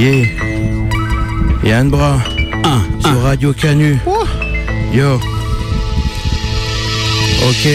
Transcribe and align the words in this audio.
Yeah. 0.00 0.24
Yann 1.62 1.90
Bras. 1.90 2.20
Sur 3.00 3.20
Radio 3.22 3.52
Canu. 3.52 3.98
Yo. 4.94 5.20
Ok. 7.46 7.68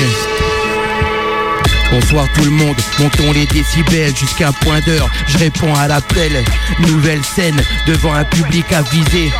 Bonsoir 1.91 2.25
tout 2.33 2.43
le 2.45 2.49
monde, 2.49 2.75
montons 2.97 3.31
les 3.31 3.45
décibels 3.45 4.15
jusqu'à 4.15 4.47
un 4.47 4.53
point 4.53 4.79
d'heure. 4.87 5.07
Je 5.27 5.37
réponds 5.37 5.75
à 5.75 5.87
l'appel. 5.87 6.43
Nouvelle 6.87 7.23
scène 7.23 7.61
devant 7.85 8.15
un 8.15 8.23
public 8.23 8.73
avisé. 8.73 9.31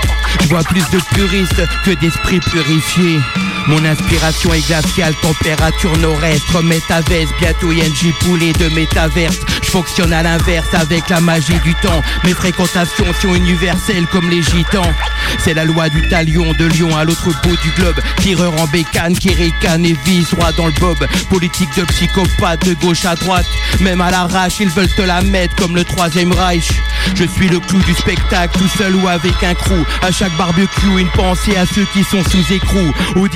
Je 0.44 0.48
vois 0.50 0.62
plus 0.62 0.88
de 0.92 1.00
puristes 1.16 1.64
que 1.86 1.92
d'esprits 2.00 2.40
purifiés. 2.40 3.20
Mon 3.66 3.84
inspiration 3.84 4.54
est 4.54 4.68
glaciale, 4.68 5.16
température 5.24 5.98
nord-est 5.98 6.54
Métaveste, 6.64 7.34
bientôt 7.40 7.72
ING 7.72 8.14
poulet 8.20 8.54
de 8.54 8.70
métaverse 8.76 9.40
fonctionne 9.76 10.14
à 10.14 10.24
l'inverse 10.24 10.74
avec 10.74 11.10
la 11.10 11.20
magie 11.20 11.60
du 11.66 11.76
temps. 11.76 12.02
Mes 12.24 12.34
fréquentations 12.34 13.14
sont 13.22 13.36
universelles 13.36 14.06
comme 14.10 14.30
les 14.30 14.42
gitans. 14.42 14.90
C'est 15.40 15.54
la 15.54 15.66
loi 15.66 15.90
du 15.90 16.08
talion 16.08 16.54
de 16.54 16.64
Lyon 16.64 16.96
à 16.96 17.04
l'autre 17.04 17.30
bout 17.44 17.58
du 17.62 17.72
globe. 17.72 18.00
Tireur 18.22 18.54
en 18.62 18.68
bécane 18.68 19.18
qui 19.18 19.34
ricane 19.34 19.86
et 19.86 19.98
vise 20.06 20.30
droit 20.30 20.54
dans 20.54 20.68
le 20.68 20.80
bob. 20.80 21.06
Politique 21.30 21.76
de 21.76 21.84
psychopathe 21.84 22.66
de 22.66 22.74
gauche 22.76 23.04
à 23.04 23.16
droite. 23.16 23.46
Même 23.82 24.00
à 24.00 24.12
l'arrache 24.12 24.62
ils 24.62 24.70
veulent 24.70 24.96
te 24.96 25.02
la 25.02 25.22
mettre 25.22 25.56
comme 25.56 25.76
le 25.76 25.84
troisième 25.84 26.32
Reich. 26.32 26.72
Je 27.14 27.26
suis 27.26 27.50
le 27.50 27.60
clou 27.60 27.80
du 27.80 27.94
spectacle 27.96 28.58
tout 28.58 28.70
seul 28.78 28.96
ou 28.96 29.10
avec 29.10 29.44
un 29.44 29.56
crew. 29.56 29.84
À 30.02 30.10
chaque 30.10 30.36
barbecue 30.38 31.00
une 31.00 31.10
pensée 31.10 31.58
à 31.58 31.66
ceux 31.66 31.86
qui 31.92 32.06
sont 32.06 32.24
sous 32.24 32.54
écrou. 32.54 32.94
Ou 33.18 33.28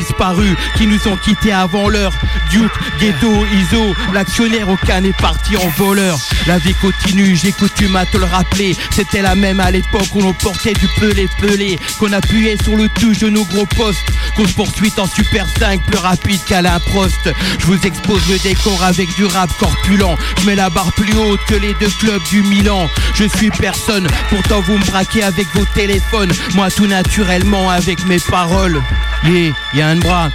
qui 0.78 0.88
nous 0.88 1.08
ont 1.08 1.18
quittés 1.18 1.52
avant 1.52 1.90
l'heure. 1.90 2.14
Duke, 2.50 2.72
Ghetto, 3.00 3.46
Iso, 3.54 3.94
l'actionnaire 4.14 4.70
aucun 4.70 5.02
n'est 5.02 5.12
parti 5.14 5.58
en 5.58 5.68
voleur. 5.78 6.18
La 6.48 6.58
vie 6.58 6.74
continue, 6.76 7.36
j'ai 7.36 7.52
coutume 7.52 7.96
à 7.96 8.06
te 8.06 8.18
le 8.18 8.26
rappeler. 8.26 8.76
C'était 8.92 9.22
la 9.22 9.36
même 9.36 9.60
à 9.60 9.72
l'époque 9.72 10.08
où 10.14 10.22
l'on 10.22 10.34
portait 10.34 10.74
du 10.74 10.88
pelé-pelé, 11.00 11.78
qu'on 12.00 12.12
appuyait 12.14 12.58
sur 12.64 12.76
le 12.76 12.90
touche 12.90 13.20
de 13.20 13.30
nos 13.30 13.46
gros 13.46 13.66
postes, 13.66 14.06
qu'on 14.36 14.48
se 14.48 14.54
poursuit 14.54 14.94
en 14.98 15.08
Super 15.08 15.46
5 15.60 15.84
plus 15.86 15.98
rapide 15.98 16.40
qu'Alain 16.48 16.80
Prost. 16.80 17.30
Je 17.60 17.66
vous 17.66 17.80
expose 17.86 18.28
le 18.30 18.38
décor 18.40 18.84
avec 18.84 19.14
du 19.16 19.26
rap 19.26 19.50
corpulent. 19.60 20.18
Je 20.40 20.46
mets 20.46 20.56
la 20.56 20.70
barre 20.70 20.94
plus 20.94 21.16
haute 21.16 21.40
que 21.48 21.56
les 21.56 21.74
deux 21.76 21.90
clubs 22.00 22.24
du 22.30 22.42
Milan. 22.44 22.90
Je 23.14 23.26
suis 23.26 23.52
personne, 23.52 24.08
pourtant 24.30 24.62
vous 24.62 24.78
me 24.78 24.86
braquez 24.86 25.24
avec 25.24 25.48
vos 25.54 25.66
téléphones. 25.76 26.32
Moi 26.56 26.70
tout 26.72 26.88
naturellement 26.88 27.70
avec 27.70 28.06
mes 28.06 28.20
paroles. 28.20 28.82
Yeah, 29.24 29.54
y'a 29.74 29.88
un 29.90 29.98
bras. 29.98 30.30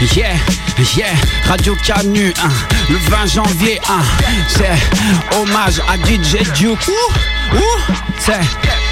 Yeah, 0.00 0.36
yeah, 0.96 1.14
Radio 1.46 1.74
Canu, 1.76 2.32
hein, 2.42 2.48
le 2.90 2.96
20 2.96 3.26
janvier, 3.26 3.80
hein, 3.88 4.02
c'est 4.48 5.36
hommage 5.36 5.80
à 5.88 5.96
DJ 5.96 6.42
Duke. 6.54 6.88
Ouh, 6.88 7.56
ouh, 7.56 7.94
c'est 8.18 8.40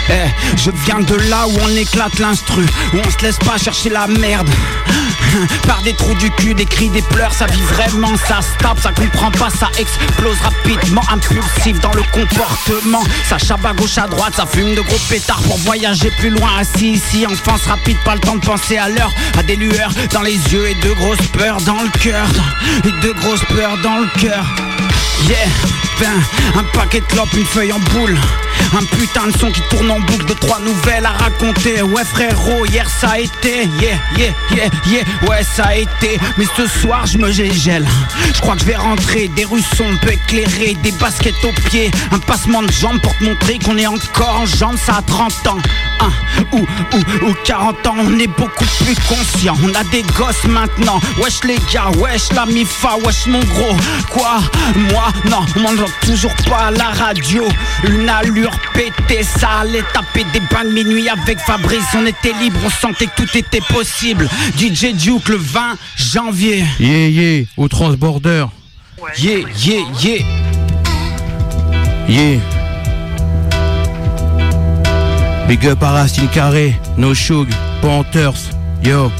eh, 0.09 0.29
je 0.57 0.71
viens 0.85 1.01
de 1.01 1.15
là 1.29 1.47
où 1.47 1.53
on 1.63 1.69
éclate 1.77 2.19
l'instru, 2.19 2.65
où 2.93 2.99
on 2.99 3.11
se 3.11 3.19
laisse 3.25 3.39
pas 3.39 3.59
chercher 3.59 3.91
la 3.91 4.07
merde. 4.07 4.49
Par 5.67 5.83
des 5.83 5.95
trous 5.95 6.15
du 6.15 6.31
cul, 6.31 6.55
des 6.55 6.67
cris, 6.67 6.89
des 6.89 7.03
pleurs, 7.03 7.33
ça 7.33 7.47
vit 7.47 7.63
vraiment, 7.63 8.17
ça 8.17 8.41
se 8.43 8.57
tape, 8.59 8.79
ça 8.81 8.93
comprend 8.93 9.31
pas, 9.31 9.51
ça 9.51 9.71
explose 9.79 10.37
rapidement, 10.41 11.03
impulsif 11.11 11.81
dans 11.81 11.93
le 11.93 12.03
comportement. 12.13 13.03
Ça 13.29 13.39
chabe 13.39 13.65
à 13.65 13.73
gauche, 13.73 13.99
à 13.99 14.07
droite, 14.07 14.35
ça 14.37 14.47
fume 14.47 14.75
de 14.75 14.81
gros 14.81 14.99
pétards 15.09 15.43
pour 15.43 15.59
voyager 15.59 16.11
plus 16.19 16.31
loin. 16.31 16.51
Assis 16.59 16.93
ici, 16.93 17.27
enfance 17.27 17.67
rapide, 17.67 17.97
pas 18.05 18.15
le 18.15 18.21
temps 18.21 18.37
de 18.37 18.45
penser 18.45 18.77
à 18.77 18.89
l'heure, 18.89 19.13
à 19.39 19.43
des 19.43 19.57
lueurs 19.57 19.93
dans 20.13 20.23
les 20.23 20.37
yeux 20.53 20.69
et 20.69 20.75
de 20.75 20.93
grosses 20.93 21.27
peurs 21.33 21.61
dans 21.63 21.83
le 21.83 21.91
cœur, 22.01 22.27
et 22.85 23.07
de 23.07 23.13
grosses 23.13 23.45
peurs 23.47 23.79
dans 23.83 23.99
le 23.99 24.09
cœur. 24.21 24.45
Yeah, 25.29 25.47
ben, 26.01 26.21
un 26.57 26.65
paquet 26.77 27.01
de 27.01 27.07
clopes, 27.07 27.33
une 27.35 27.45
feuille 27.45 27.73
en 27.73 27.79
boule. 27.79 28.19
Un 28.75 28.85
putain 28.97 29.27
de 29.27 29.39
son 29.39 29.51
qui 29.51 29.61
tourne 29.71 29.91
en 29.91 30.01
boucle 30.01 30.25
de 30.25 30.33
trois 30.35 30.59
nouvelles 30.61 31.05
à 31.05 31.11
raconter 31.11 31.83
Ouais 31.83 32.05
frérot, 32.05 32.65
hier 32.67 32.89
ça 32.89 33.11
a 33.11 33.19
été 33.19 33.69
Yeah, 33.81 33.99
yeah, 34.17 34.33
yeah, 34.51 34.69
yeah, 34.87 35.05
ouais 35.29 35.43
ça 35.43 35.65
a 35.65 35.77
été 35.77 36.19
Mais 36.39 36.47
ce 36.57 36.67
soir 36.67 37.07
je 37.07 37.19
me 37.19 37.31
gégèle 37.31 37.87
Je 38.35 38.41
crois 38.41 38.55
que 38.55 38.61
je 38.61 38.67
vais 38.67 38.77
rentrer, 38.77 39.29
des 39.29 39.45
rues 39.45 39.63
sombres 39.77 40.09
éclairées 40.09 40.77
Des 40.83 40.93
baskets 40.93 41.35
aux 41.45 41.69
pieds, 41.69 41.91
un 42.11 42.19
passement 42.19 42.63
de 42.63 42.71
jambes 42.73 43.01
Pour 43.01 43.17
te 43.17 43.25
montrer 43.25 43.59
qu'on 43.59 43.79
est 43.79 43.87
encore 43.87 44.41
en 44.41 44.47
jambes 44.47 44.77
Ça 44.77 44.97
a 44.97 45.03
30 45.03 45.47
ans, 45.49 45.59
hein, 46.01 46.11
ou, 46.53 46.59
ou, 46.59 47.29
ou 47.29 47.35
40 47.45 47.87
ans 47.87 47.95
On 47.99 48.19
est 48.19 48.27
beaucoup 48.27 48.67
plus 48.85 48.95
conscient, 49.09 49.57
on 49.63 49.75
a 49.75 49.85
des 49.85 50.03
gosses 50.17 50.45
maintenant 50.45 51.01
Wesh 51.19 51.45
les 51.45 51.59
gars, 51.73 51.91
wesh 51.99 52.33
la 52.33 52.47
mifa, 52.47 52.97
wesh 53.05 53.27
mon 53.27 53.41
gros. 53.41 53.77
Quoi, 54.11 54.41
moi, 54.91 55.13
non, 55.31 55.45
on 55.57 55.61
m'entend 55.61 55.91
toujours 56.05 56.35
pas 56.49 56.67
à 56.67 56.71
la 56.71 56.87
radio. 56.87 57.45
Une 57.85 58.09
allure 58.09 58.57
pété, 58.75 59.23
ça 59.23 59.61
allait 59.61 59.85
taper 59.93 60.25
des 60.33 60.41
bains 60.41 60.65
de 60.65 60.73
minuit 60.73 61.09
avec 61.09 61.39
Fabrice. 61.41 61.85
On 61.95 62.07
était 62.07 62.33
libre, 62.41 62.59
on 62.65 62.71
sentait 62.71 63.07
que 63.07 63.23
tout 63.23 63.37
était 63.37 63.61
possible. 63.61 64.29
DJ 64.57 64.95
Duke 65.13 65.29
le 65.29 65.37
20 65.37 65.77
janvier. 65.95 66.65
Yeah, 66.81 67.09
yeah, 67.09 67.45
au 67.59 67.69
transborder. 67.69 68.47
Yeah, 69.19 69.41
yeah, 69.59 69.83
yeah. 70.01 70.25
Yeah. 72.09 72.41
Big 75.49 75.67
up 75.67 75.83
à 75.83 75.91
Racine 75.91 76.29
Carré, 76.29 76.75
No 76.97 77.13
Shug, 77.13 77.47
Panthers, 77.83 78.53
yo. 78.83 79.13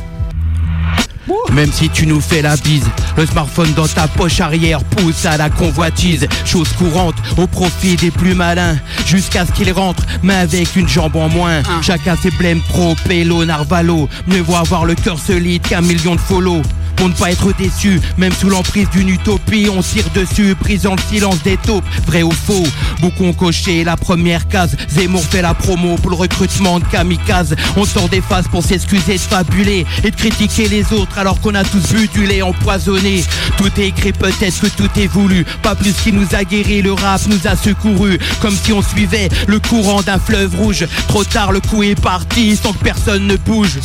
Même 1.53 1.71
si 1.73 1.89
tu 1.89 2.07
nous 2.07 2.21
fais 2.21 2.43
la 2.43 2.57
bise, 2.57 2.87
le 3.17 3.27
smartphone 3.27 3.73
dans 3.75 3.87
ta 3.87 4.09
poche 4.09 4.41
arrière 4.41 4.83
pousse 4.85 5.27
à 5.27 5.37
la 5.37 5.51
convoitise. 5.51 6.27
Chose 6.45 6.73
courante 6.73 7.17
au 7.37 7.47
profit 7.47 7.97
des 7.97 8.11
plus 8.11 8.35
malins. 8.35 8.77
Jusqu'à 9.07 9.47
ce 9.47 9.53
qu'ils 9.53 9.73
rentrent, 9.73 10.05
mais 10.23 10.35
avec 10.35 10.77
une 10.77 10.89
jambe 10.89 11.17
en 11.17 11.29
moins. 11.29 11.63
Ah. 11.65 11.81
Chacun 11.83 12.17
ses 12.17 12.31
blèmes 12.31 12.63
pro, 12.69 12.95
pélo, 13.07 13.45
narvalo. 13.45 14.09
Mieux 14.27 14.41
vaut 14.41 14.57
avoir 14.57 14.85
le 14.85 14.95
cœur 14.95 15.19
solide 15.19 15.63
qu'un 15.63 15.83
million 15.83 16.15
de 16.15 16.21
follow. 16.21 16.63
Pour 16.97 17.09
ne 17.09 17.15
pas 17.15 17.31
être 17.31 17.53
déçu, 17.57 18.01
même 18.17 18.33
sous 18.33 18.49
l'emprise 18.49 18.89
d'une 18.91 19.09
utopie, 19.09 19.69
on 19.75 19.83
tire 19.83 20.09
dessus, 20.15 20.55
brisant 20.61 20.95
le 20.95 21.03
silence 21.15 21.43
des 21.43 21.57
taupes, 21.57 21.85
vrai 22.07 22.23
ou 22.23 22.31
faux. 22.31 22.67
Beaucoup 23.01 23.25
ont 23.25 23.33
coché 23.33 23.85
la 23.85 23.97
première 23.97 24.49
case, 24.49 24.77
Zemmour 24.89 25.25
fait 25.25 25.43
la 25.43 25.55
promo 25.55 25.97
pour 25.97 26.11
le 26.11 26.17
recrutement 26.17 26.79
de 26.79 26.85
kamikaze. 26.85 27.55
On 27.77 27.85
sort 27.85 28.09
des 28.09 28.21
phases 28.21 28.49
pour 28.49 28.65
s'excuser 28.65 29.15
de 29.15 29.19
fabuler 29.19 29.87
et 30.05 30.11
de 30.11 30.17
critiquer 30.17 30.69
les 30.69 30.93
autres 30.93 31.19
alors 31.19 31.41
qu'on 31.41 31.55
a 31.55 31.65
tous 31.65 31.93
bu 31.93 32.09
du 32.09 32.27
lait 32.27 32.43
empoisonné. 32.43 33.25
Tout 33.57 33.71
est 33.79 33.89
écrit, 33.89 34.13
peut-être 34.13 34.61
que 34.61 34.67
tout 34.67 34.91
est 34.99 35.07
voulu, 35.07 35.45
pas 35.63 35.75
plus 35.75 35.93
qu'il 35.93 36.15
nous 36.15 36.35
a 36.35 36.45
guéri, 36.45 36.83
le 36.83 36.93
rap 36.93 37.21
nous 37.27 37.47
a 37.47 37.57
secouru, 37.57 38.19
comme 38.41 38.55
si 38.55 38.73
on 38.73 38.83
suivait 38.83 39.29
le 39.47 39.59
courant 39.61 40.03
d'un 40.03 40.19
fleuve 40.19 40.55
rouge. 40.57 40.87
Trop 41.09 41.25
tard, 41.25 41.53
le 41.53 41.61
coup 41.61 41.83
est 41.83 42.01
parti 42.01 42.57
sans 42.57 42.73
que 42.73 42.83
personne 42.83 43.27
ne 43.27 43.37
bouge. 43.37 43.79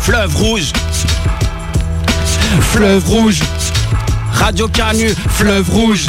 Fleuve 0.00 0.34
rouge. 0.36 0.72
Fleuve 2.60 3.08
rouge. 3.08 3.40
Radio 4.32 4.68
Canu, 4.68 5.14
fleuve 5.28 5.68
rouge. 5.70 6.06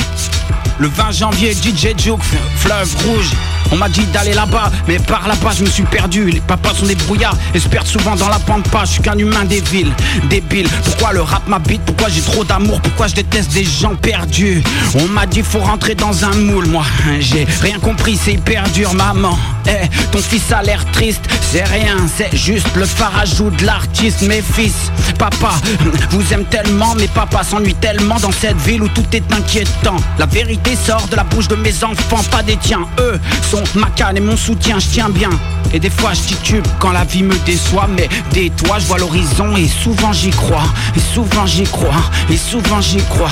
Le 0.80 0.88
20 0.88 1.12
janvier, 1.12 1.54
DJ 1.54 1.98
Juke, 1.98 2.22
fleuve 2.58 2.96
rouge. 3.06 3.32
On 3.72 3.76
m'a 3.76 3.90
dit 3.90 4.06
d'aller 4.14 4.34
là-bas, 4.34 4.72
mais 4.88 4.98
par 4.98 5.28
là-bas 5.28 5.52
je 5.58 5.64
me 5.64 5.70
suis 5.70 5.84
perdu. 5.84 6.30
Les 6.30 6.40
papas 6.40 6.74
sont 6.74 6.86
des 6.86 6.96
brouillards 6.96 7.36
et 7.54 7.60
se 7.60 7.68
perdent 7.68 7.88
souvent 7.88 8.16
dans 8.16 8.30
la 8.30 8.40
pampa. 8.40 8.86
Je 8.86 8.92
suis 8.92 9.02
qu'un 9.02 9.18
humain 9.18 9.44
des 9.44 9.60
villes, 9.60 9.92
débile. 10.30 10.70
Pourquoi 10.86 11.14
le 11.14 11.22
rap 11.22 11.48
m'habite? 11.48 11.82
Pourquoi 11.82 12.08
j'ai 12.10 12.22
trop 12.22 12.44
d'amour? 12.44 12.80
Pourquoi 12.82 13.08
je 13.08 13.16
déteste 13.16 13.52
des 13.54 13.66
gens 13.66 13.96
perdus? 13.96 14.64
On 14.96 15.08
m'a 15.08 15.26
dit 15.26 15.42
faut 15.42 15.60
rentrer 15.60 15.96
dans 15.96 16.24
un 16.24 16.34
moule. 16.36 16.68
Moi, 16.68 16.84
j'ai 17.20 17.46
rien 17.62 17.80
compris, 17.80 18.18
c'est 18.22 18.34
hyper 18.34 18.70
dur, 18.70 18.94
maman. 18.94 19.38
Eh, 19.68 19.88
ton 20.12 20.20
fils 20.20 20.50
a 20.54 20.64
l'air 20.64 20.86
triste, 20.92 21.28
c'est 21.42 21.64
rien, 21.66 21.98
c'est 22.16 22.36
juste 22.36 22.68
le 22.76 22.86
farajou 22.86 23.50
de 23.50 23.66
l'artiste. 23.66 24.22
Mes 24.22 24.42
fils, 24.42 24.92
papa, 25.20 25.56
vous 26.12 26.34
aime 26.34 26.46
tellement, 26.46 26.96
mais 26.96 27.08
papa 27.08 27.44
s'ennuie 27.44 27.76
tellement 27.76 28.20
dans 28.20 28.32
cette 28.32 28.58
ville 28.62 28.84
où 28.84 28.88
tout 28.88 29.06
est 29.12 29.34
inquiétant. 29.34 29.98
La 30.18 30.26
vérité 30.26 30.67
sort 30.76 31.08
de 31.08 31.16
la 31.16 31.24
bouche 31.24 31.48
de 31.48 31.56
mes 31.56 31.84
enfants, 31.84 32.24
pas 32.32 32.44
des 32.44 32.58
tiens. 32.58 32.88
Eux 33.00 33.20
sont 33.50 33.64
ma 33.76 33.90
canne 33.92 34.18
et 34.18 34.22
mon 34.22 34.38
soutien, 34.38 34.80
je 34.80 34.88
tiens 34.88 35.10
bien. 35.10 35.30
Et 35.74 35.80
des 35.80 35.90
fois 35.90 36.14
je 36.14 36.22
titube 36.22 36.66
quand 36.80 36.92
la 36.92 37.04
vie 37.04 37.24
me 37.24 37.36
déçoit 37.46 37.88
Mais 37.94 38.08
des 38.32 38.50
toits 38.52 38.80
je 38.80 38.86
vois 38.86 38.98
l'horizon 38.98 39.56
et 39.56 39.68
souvent 39.68 40.14
j'y 40.14 40.30
crois. 40.30 40.64
Et 40.96 41.00
souvent 41.00 41.46
j'y 41.46 41.64
crois, 41.64 42.04
et 42.30 42.38
souvent 42.38 42.82
j'y 42.82 42.98
crois. 42.98 43.30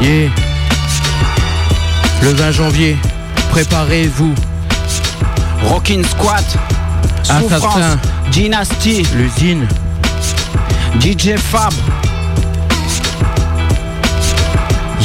Yeah. 0.00 0.30
Le 2.22 2.32
20 2.32 2.50
janvier, 2.50 2.96
préparez-vous. 3.50 4.34
Rockin' 5.64 6.04
Squat 6.04 6.44
Assassin. 7.28 7.98
Dynasty 8.30 9.02
L'usine. 9.14 9.66
DJ 11.00 11.36
Fab 11.36 11.72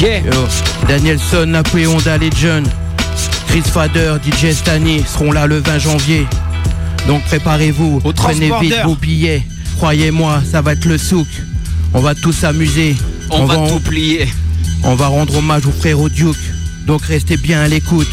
Yeah 0.02 0.22
Danielson, 0.88 1.46
Napoléon 1.46 2.00
John 2.36 2.64
Chris 3.48 3.62
Fader, 3.62 4.16
DJ 4.24 4.52
Stani 4.52 5.04
seront 5.04 5.32
là 5.32 5.46
le 5.46 5.60
20 5.60 5.78
janvier. 5.78 6.26
Donc 7.08 7.24
préparez-vous, 7.26 8.00
prenez 8.16 8.52
vite 8.62 8.74
vos 8.84 8.96
billets. 8.96 9.44
Croyez-moi, 9.78 10.42
ça 10.50 10.62
va 10.62 10.74
être 10.74 10.86
le 10.86 10.98
souk. 10.98 11.28
On 11.94 12.00
va 12.00 12.16
tous 12.16 12.32
s'amuser. 12.32 12.96
On, 13.30 13.46
va, 13.46 13.58
tout 13.70 13.80
plier. 13.80 14.28
On 14.84 14.96
va 14.96 15.08
rendre 15.08 15.38
hommage 15.38 15.68
au 15.68 15.72
frère 15.72 16.00
Duke. 16.10 16.36
Donc 16.88 17.04
restez 17.04 17.38
bien 17.38 17.62
à 17.62 17.68
l'écoute. 17.68 18.10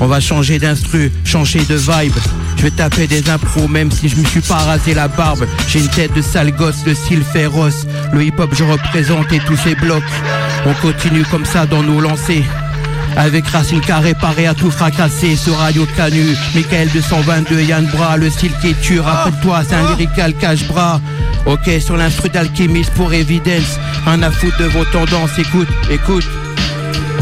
On 0.00 0.06
va 0.06 0.20
changer 0.20 0.58
d'instru, 0.58 1.10
changer 1.24 1.60
de 1.64 1.74
vibe. 1.74 2.14
Je 2.56 2.62
vais 2.62 2.70
taper 2.70 3.06
des 3.06 3.28
impros 3.30 3.68
même 3.68 3.90
si 3.90 4.08
je 4.08 4.16
me 4.16 4.24
suis 4.24 4.40
pas 4.40 4.56
rasé 4.58 4.94
la 4.94 5.08
barbe. 5.08 5.46
J'ai 5.66 5.80
une 5.80 5.88
tête 5.88 6.14
de 6.14 6.22
sale 6.22 6.52
gosse, 6.52 6.84
de 6.84 6.94
style 6.94 7.22
féroce. 7.22 7.86
Le 8.12 8.22
hip-hop 8.24 8.50
je 8.52 8.64
représente 8.64 9.32
et 9.32 9.40
tous 9.40 9.56
ces 9.56 9.74
blocs. 9.74 10.02
On 10.66 10.74
continue 10.74 11.24
comme 11.24 11.44
ça 11.44 11.66
dans 11.66 11.82
nos 11.82 12.00
lancers. 12.00 12.44
Avec 13.16 13.48
Racine 13.48 13.80
Carré 13.80 14.14
paré 14.14 14.46
à 14.46 14.54
tout 14.54 14.70
fracasser 14.70 15.34
sur 15.34 15.56
Radio 15.56 15.86
Canu 15.96 16.36
Michael 16.54 16.88
222 16.90 17.62
Yann 17.62 17.84
Bras 17.86 18.16
Le 18.16 18.30
style 18.30 18.52
qui 18.62 18.74
tue 18.74 19.00
Rappelle-toi 19.00 19.62
c'est 19.68 19.74
un 19.74 19.88
lyrical 19.90 20.34
cache-bras 20.34 21.00
Ok 21.46 21.68
sur 21.80 21.96
l'instru 21.96 22.28
d'alchimiste 22.28 22.92
pour 22.92 23.12
évidence 23.12 23.80
Un 24.06 24.22
à 24.22 24.30
foutre 24.30 24.58
de 24.58 24.66
vos 24.66 24.84
tendances 24.84 25.36
Écoute, 25.38 25.68
écoute 25.90 26.28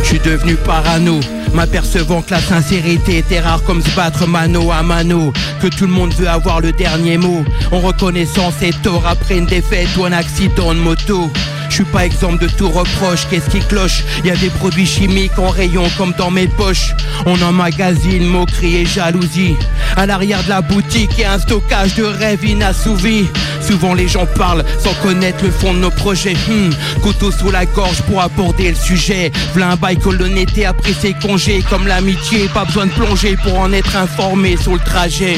Je 0.06 0.10
suis 0.10 0.20
devenu 0.20 0.54
parano. 0.54 1.18
M'apercevant 1.52 2.22
que 2.22 2.30
la 2.30 2.40
sincérité 2.40 3.18
était 3.18 3.40
rare 3.40 3.60
comme 3.64 3.82
se 3.82 3.90
battre 3.96 4.24
mano 4.28 4.70
à 4.70 4.84
mano. 4.84 5.32
Que 5.60 5.66
tout 5.66 5.86
le 5.86 5.92
monde 5.92 6.14
veut 6.14 6.28
avoir 6.28 6.60
le 6.60 6.70
dernier 6.70 7.18
mot. 7.18 7.44
En 7.72 7.80
reconnaissant 7.80 8.52
ses 8.52 8.70
torts 8.84 9.04
après 9.04 9.36
une 9.36 9.46
défaite 9.46 9.88
ou 9.98 10.04
un 10.04 10.12
accident 10.12 10.72
de 10.72 10.78
moto. 10.78 11.28
Je 11.68 11.74
suis 11.74 11.84
pas 11.84 12.06
exemple 12.06 12.38
de 12.38 12.48
tout 12.48 12.68
reproche, 12.68 13.26
qu'est-ce 13.28 13.50
qui 13.50 13.58
cloche? 13.58 14.04
Y 14.24 14.30
a 14.30 14.36
des 14.36 14.50
produits 14.50 14.86
chimiques 14.86 15.38
en 15.40 15.50
rayon 15.50 15.82
comme 15.98 16.14
dans 16.16 16.30
mes 16.30 16.46
poches. 16.46 16.94
On 17.26 17.42
emmagasine 17.42 18.24
moquerie 18.24 18.76
et 18.76 18.86
jalousie. 18.86 19.56
À 19.96 20.06
l'arrière 20.06 20.44
de 20.44 20.50
la 20.50 20.60
boutique 20.60 21.18
y 21.18 21.24
un 21.24 21.40
stockage 21.40 21.96
de 21.96 22.04
rêves 22.04 22.44
inassouvis 22.44 23.26
Souvent 23.66 23.94
les 23.94 24.08
gens 24.08 24.26
parlent 24.26 24.64
sans 24.78 24.94
connaître 25.02 25.44
le 25.44 25.50
fond 25.50 25.74
de 25.74 25.78
nos 25.78 25.90
projets. 25.90 26.34
Hmm, 26.48 26.70
Couteau 27.02 27.30
sous 27.30 27.50
la 27.50 27.66
gorge 27.66 28.02
pour 28.02 28.20
aborder 28.20 28.70
le 28.70 28.76
sujet. 28.76 29.32
V'là 29.54 29.70
un 29.70 29.76
bail 29.76 29.96
que 29.96 30.64
après 30.64 30.92
ses 30.92 31.14
congés. 31.14 31.64
Comme 31.68 31.86
l'amitié, 31.86 32.48
pas 32.54 32.64
besoin 32.64 32.86
de 32.86 32.92
plonger 32.92 33.36
pour 33.42 33.58
en 33.58 33.72
être 33.72 33.96
informé 33.96 34.56
sur 34.56 34.72
le 34.74 34.80
trajet. 34.80 35.36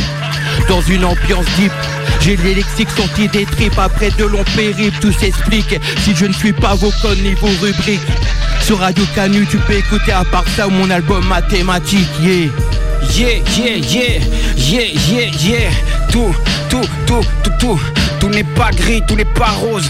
Dans 0.68 0.82
une 0.82 1.04
ambiance 1.04 1.46
deep 1.58 1.72
j'ai 2.20 2.36
les 2.36 2.54
lexiques 2.56 2.90
sortis 2.90 3.28
des 3.28 3.44
tripes. 3.44 3.78
Après 3.78 4.10
de 4.10 4.24
longs 4.24 4.44
périples, 4.56 4.98
tout 5.00 5.12
s'explique. 5.12 5.78
Si 6.04 6.14
je 6.14 6.26
ne 6.26 6.32
suis 6.32 6.52
pas 6.52 6.74
vos 6.74 6.92
codes 7.00 7.18
ni 7.22 7.34
vos 7.34 7.48
rubriques, 7.60 8.00
sur 8.62 8.78
Radio 8.80 9.04
Canu, 9.14 9.46
tu 9.46 9.56
peux 9.58 9.74
écouter 9.74 10.12
à 10.12 10.24
part 10.24 10.44
ça 10.56 10.66
mon 10.66 10.90
album 10.90 11.24
mathématique, 11.26 12.08
yeah. 12.20 12.50
Yeah, 13.16 13.38
yeah, 13.56 13.76
yeah, 13.76 14.20
yeah, 14.56 14.82
yeah, 15.10 15.30
yeah. 15.40 15.70
Tout, 16.10 16.34
tout, 16.68 16.80
tout, 17.06 17.24
tout, 17.42 17.50
tout. 17.58 17.80
Tout 18.20 18.28
n'est 18.28 18.44
pas 18.44 18.70
gris, 18.70 19.02
tout 19.06 19.16
n'est 19.16 19.24
pas 19.24 19.50
rose. 19.50 19.88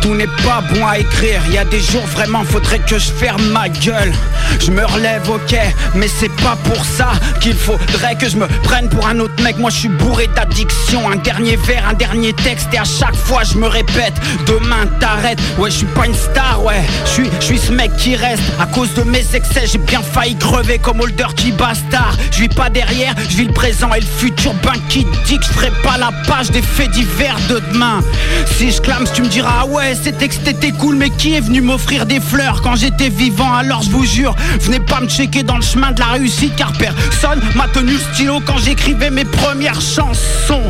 Tout 0.00 0.14
n'est 0.14 0.26
pas 0.26 0.62
bon 0.72 0.86
à 0.86 0.98
écrire. 0.98 1.42
Y 1.50 1.58
a 1.58 1.64
des 1.64 1.80
jours 1.80 2.04
vraiment 2.06 2.42
faudrait 2.44 2.78
que 2.78 2.98
je 2.98 3.10
ferme 3.10 3.42
ma 3.50 3.68
gueule. 3.68 4.12
Je 4.58 4.70
me 4.70 4.84
relève, 4.84 5.28
ok, 5.28 5.56
mais 5.94 6.08
c'est 6.08 6.34
pas 6.42 6.56
pour 6.64 6.84
ça 6.84 7.12
qu'il 7.40 7.54
faudrait 7.54 8.16
que 8.16 8.28
je 8.28 8.36
me 8.36 8.46
prenne 8.62 8.88
pour 8.88 9.06
un 9.06 9.18
autre 9.20 9.42
mec. 9.42 9.58
Moi 9.58 9.70
je 9.70 9.76
suis 9.76 9.88
bourré 9.88 10.28
d'addiction. 10.34 11.08
Un 11.10 11.16
dernier 11.16 11.56
verre, 11.56 11.86
un 11.88 11.94
dernier 11.94 12.32
texte 12.32 12.68
et 12.72 12.78
à 12.78 12.84
chaque 12.84 13.14
fois 13.14 13.42
je 13.44 13.58
me 13.58 13.66
répète. 13.66 14.14
Demain 14.46 14.86
t'arrêtes. 14.98 15.40
Ouais, 15.58 15.70
je 15.70 15.76
suis 15.76 15.86
pas 15.86 16.06
une 16.06 16.14
star, 16.14 16.64
ouais. 16.64 16.82
Je 17.04 17.10
suis, 17.10 17.30
je 17.40 17.44
suis 17.44 17.58
ce 17.58 17.72
mec 17.72 17.94
qui 17.96 18.16
reste. 18.16 18.42
À 18.58 18.66
cause 18.66 18.92
de 18.94 19.02
mes 19.02 19.24
excès, 19.34 19.66
j'ai 19.66 19.78
bien 19.78 20.02
failli 20.02 20.36
crever 20.36 20.78
comme 20.78 21.00
Holder 21.00 21.26
qui 21.36 21.52
bastard. 21.52 22.16
Je 22.32 22.40
vis 22.40 22.48
pas 22.48 22.70
derrière, 22.70 23.14
je 23.28 23.36
vis 23.36 23.44
le 23.44 23.52
présent 23.52 23.92
et 23.92 24.00
le 24.00 24.06
futur. 24.06 24.54
Ben 24.62 24.72
qui 24.88 25.06
dit 25.26 25.38
que 25.38 25.44
je 25.44 25.50
ferai 25.52 25.70
pas 25.82 25.98
la 25.98 26.10
page 26.26 26.50
des 26.50 26.62
faits 26.62 26.90
divers 26.90 27.36
de 27.50 27.60
demain. 27.72 28.00
Si 28.46 28.70
je 28.70 28.80
clame, 28.80 29.04
tu 29.12 29.22
me 29.22 29.28
diras, 29.28 29.60
ah 29.62 29.66
ouais, 29.66 29.94
c'était 29.94 30.18
texte 30.18 30.46
était 30.46 30.70
cool, 30.70 30.96
mais 30.96 31.10
qui 31.10 31.34
est 31.34 31.40
venu 31.40 31.60
m'offrir 31.60 32.06
des 32.06 32.20
fleurs 32.20 32.62
quand 32.62 32.76
j'étais 32.76 33.08
vivant 33.08 33.52
Alors 33.52 33.82
je 33.82 33.90
vous 33.90 34.04
jure, 34.04 34.34
venez 34.60 34.78
pas 34.78 35.00
me 35.00 35.08
checker 35.08 35.42
dans 35.42 35.56
le 35.56 35.62
chemin 35.62 35.90
de 35.92 36.00
la 36.00 36.06
réussite, 36.06 36.54
car 36.56 36.72
personne 36.72 37.40
m'a 37.56 37.66
tenu 37.68 37.92
le 37.92 37.98
stylo 37.98 38.40
quand 38.46 38.58
j'écrivais 38.58 39.10
mes 39.10 39.24
premières 39.24 39.80
chansons. 39.80 40.62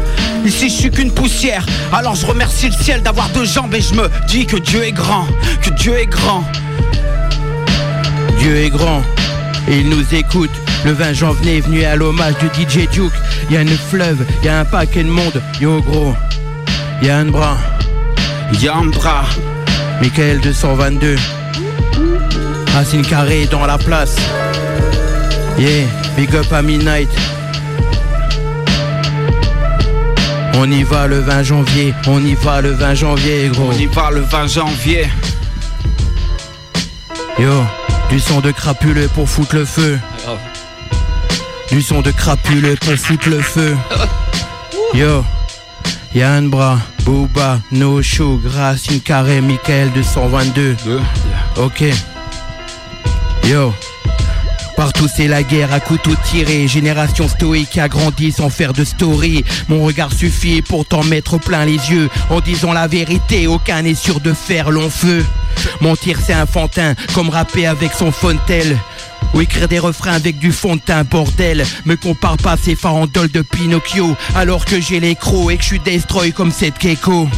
Ici, 0.44 0.70
je 0.70 0.74
suis 0.74 0.90
qu'une 0.90 1.12
poussière, 1.12 1.66
alors 1.92 2.14
je 2.14 2.24
remercie 2.24 2.66
le 2.66 2.84
ciel 2.84 3.02
d'avoir 3.02 3.28
deux 3.30 3.44
jambes 3.44 3.74
et 3.74 3.82
je 3.82 3.94
me 3.94 4.08
dis 4.28 4.46
que 4.46 4.56
Dieu 4.56 4.82
est 4.84 4.92
grand, 4.92 5.26
que 5.62 5.70
Dieu 5.70 5.98
est 5.98 6.06
grand. 6.06 6.44
Dieu 8.38 8.56
est 8.56 8.70
grand 8.70 9.02
et 9.68 9.80
il 9.80 9.88
nous 9.88 10.14
écoute. 10.14 10.50
Le 10.84 10.92
20 10.92 11.12
janvier 11.12 11.58
est 11.58 11.60
venu 11.60 11.84
à 11.84 11.94
l'hommage 11.94 12.34
du 12.38 12.46
DJ 12.46 12.88
Duke. 12.88 13.12
Y 13.50 13.56
a 13.56 13.60
une 13.60 13.68
fleuve, 13.68 14.24
y 14.42 14.48
a 14.48 14.60
un 14.60 14.64
paquet 14.64 15.02
de 15.02 15.10
monde. 15.10 15.42
Yo 15.60 15.82
gros, 15.82 16.14
y 17.02 17.08
a 17.08 17.18
un 17.18 17.30
bras. 18.90 19.26
Michael 20.00 20.40
222 20.40 21.16
Racine 22.74 23.02
Carré 23.02 23.46
dans 23.46 23.66
la 23.66 23.78
place. 23.78 24.16
Yeah, 25.58 25.86
big 26.16 26.34
up 26.34 26.52
à 26.52 26.62
midnight 26.62 27.08
On 30.54 30.70
y 30.70 30.82
va 30.82 31.06
le 31.06 31.20
20 31.20 31.42
janvier, 31.42 31.94
on 32.06 32.24
y 32.24 32.34
va 32.34 32.60
le 32.60 32.72
20 32.72 32.94
janvier 32.94 33.48
gros. 33.48 33.70
On 33.70 33.78
y 33.78 33.86
va 33.86 34.10
le 34.10 34.20
20 34.20 34.46
janvier. 34.46 35.08
Yo, 37.38 37.64
du 38.10 38.20
son 38.20 38.40
de 38.40 38.50
crapuleux 38.50 39.08
pour 39.14 39.28
foutre 39.28 39.54
le 39.54 39.64
feu. 39.64 39.98
Du 41.70 41.80
son 41.80 42.02
de 42.02 42.10
crapuleux 42.10 42.76
pour 42.76 42.94
foutre 42.94 43.28
le 43.30 43.40
feu. 43.40 43.76
Yo 44.94 45.24
Yann 46.14 46.50
Bra, 46.50 46.78
Booba, 47.04 47.60
No 47.70 48.02
Show, 48.02 48.40
Racine 48.44 49.00
Carré, 49.00 49.40
Michael 49.40 49.90
222. 49.92 50.76
Ok. 51.56 51.84
Yo. 53.44 53.72
Partout 54.76 55.08
c'est 55.14 55.28
la 55.28 55.42
guerre 55.42 55.74
à 55.74 55.80
couteau 55.80 56.12
tiré 56.24 56.66
Génération 56.66 57.28
stoïque 57.28 57.76
a 57.76 57.86
grandi 57.88 58.32
sans 58.32 58.48
faire 58.48 58.72
de 58.72 58.82
story 58.82 59.44
Mon 59.68 59.84
regard 59.84 60.10
suffit 60.10 60.62
pour 60.62 60.86
t'en 60.86 61.04
mettre 61.04 61.38
plein 61.38 61.66
les 61.66 61.72
yeux 61.72 62.08
En 62.30 62.40
disant 62.40 62.72
la 62.72 62.86
vérité, 62.86 63.46
aucun 63.46 63.82
n'est 63.82 63.94
sûr 63.94 64.20
de 64.20 64.32
faire 64.32 64.70
long 64.70 64.88
feu 64.88 65.22
Mentir 65.82 66.18
c'est 66.24 66.34
enfantin, 66.34 66.94
comme 67.14 67.28
rapper 67.28 67.66
avec 67.66 67.92
son 67.92 68.10
fontel 68.10 68.78
ou 69.34 69.40
écrire 69.40 69.68
des 69.68 69.78
refrains 69.78 70.12
avec 70.12 70.38
du 70.38 70.52
fond 70.52 70.76
de 70.76 70.80
teint, 70.80 71.04
bordel. 71.04 71.64
Me 71.84 71.96
compare 71.96 72.36
pas 72.36 72.56
ces 72.56 72.74
farandoles 72.74 73.30
de 73.30 73.42
Pinocchio, 73.42 74.16
alors 74.34 74.64
que 74.64 74.80
j'ai 74.80 75.00
les 75.00 75.14
crocs 75.14 75.52
et 75.52 75.56
que 75.56 75.62
je 75.62 75.68
suis 75.68 75.80
destroy 75.80 76.32
comme 76.32 76.50
cette 76.50 76.78
Keiko. 76.78 77.28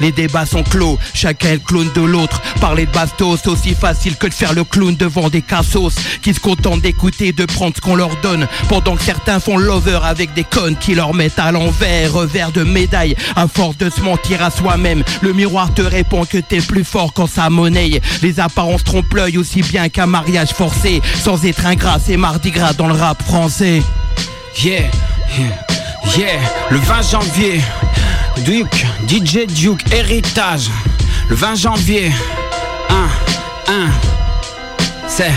Les 0.00 0.12
débats 0.12 0.46
sont 0.46 0.62
clos, 0.62 0.98
chacun 1.14 1.50
est 1.50 1.54
le 1.54 1.58
clown 1.60 1.88
de 1.94 2.00
l'autre. 2.00 2.40
Parler 2.60 2.86
de 2.86 2.92
bastos, 2.92 3.46
aussi 3.46 3.74
facile 3.74 4.16
que 4.16 4.26
de 4.26 4.34
faire 4.34 4.52
le 4.52 4.64
clown 4.64 4.94
devant 4.94 5.28
des 5.28 5.42
cassos 5.42 5.94
qui 6.22 6.34
se 6.34 6.40
contentent 6.40 6.80
d'écouter, 6.80 7.32
de 7.32 7.44
prendre 7.44 7.74
ce 7.76 7.80
qu'on 7.80 7.96
leur 7.96 8.16
donne. 8.22 8.46
Pendant 8.68 8.96
que 8.96 9.02
certains 9.02 9.40
font 9.40 9.58
l'over 9.58 10.00
avec 10.02 10.34
des 10.34 10.44
connes 10.44 10.76
qui 10.76 10.94
leur 10.94 11.14
mettent 11.14 11.38
à 11.38 11.52
l'envers, 11.52 12.12
revers 12.12 12.52
de 12.52 12.64
médaille. 12.64 13.16
À 13.36 13.46
force 13.48 13.76
de 13.76 13.90
se 13.90 14.00
mentir 14.00 14.42
à 14.42 14.50
soi-même, 14.50 15.02
le 15.20 15.32
miroir 15.32 15.72
te 15.74 15.82
répond 15.82 16.24
que 16.24 16.38
t'es 16.38 16.60
plus 16.60 16.84
fort 16.84 17.12
quand 17.12 17.26
ça 17.26 17.50
monnaie. 17.50 18.00
Les 18.22 18.40
apparences 18.40 18.84
trompent 18.84 19.14
l'œil 19.14 19.38
aussi 19.38 19.62
bien 19.62 19.88
qu'un 19.88 20.06
mariage 20.06 20.50
forcé 20.50 21.00
sans 21.22 21.44
être 21.44 21.66
ingrat, 21.66 21.98
c'est 22.04 22.16
mardi 22.16 22.50
gras 22.50 22.72
dans 22.72 22.86
le 22.86 22.94
rap 22.94 23.22
français. 23.22 23.82
Yeah, 24.62 24.90
yeah, 25.38 25.66
yeah, 26.16 26.40
le 26.70 26.78
20 26.78 27.10
janvier, 27.10 27.60
Duke, 28.44 28.86
DJ 29.06 29.46
Duke, 29.46 29.92
héritage. 29.92 30.70
Le 31.28 31.36
20 31.36 31.54
janvier, 31.56 32.10
1, 32.88 33.72
1, 33.72 33.88
c'est 35.06 35.32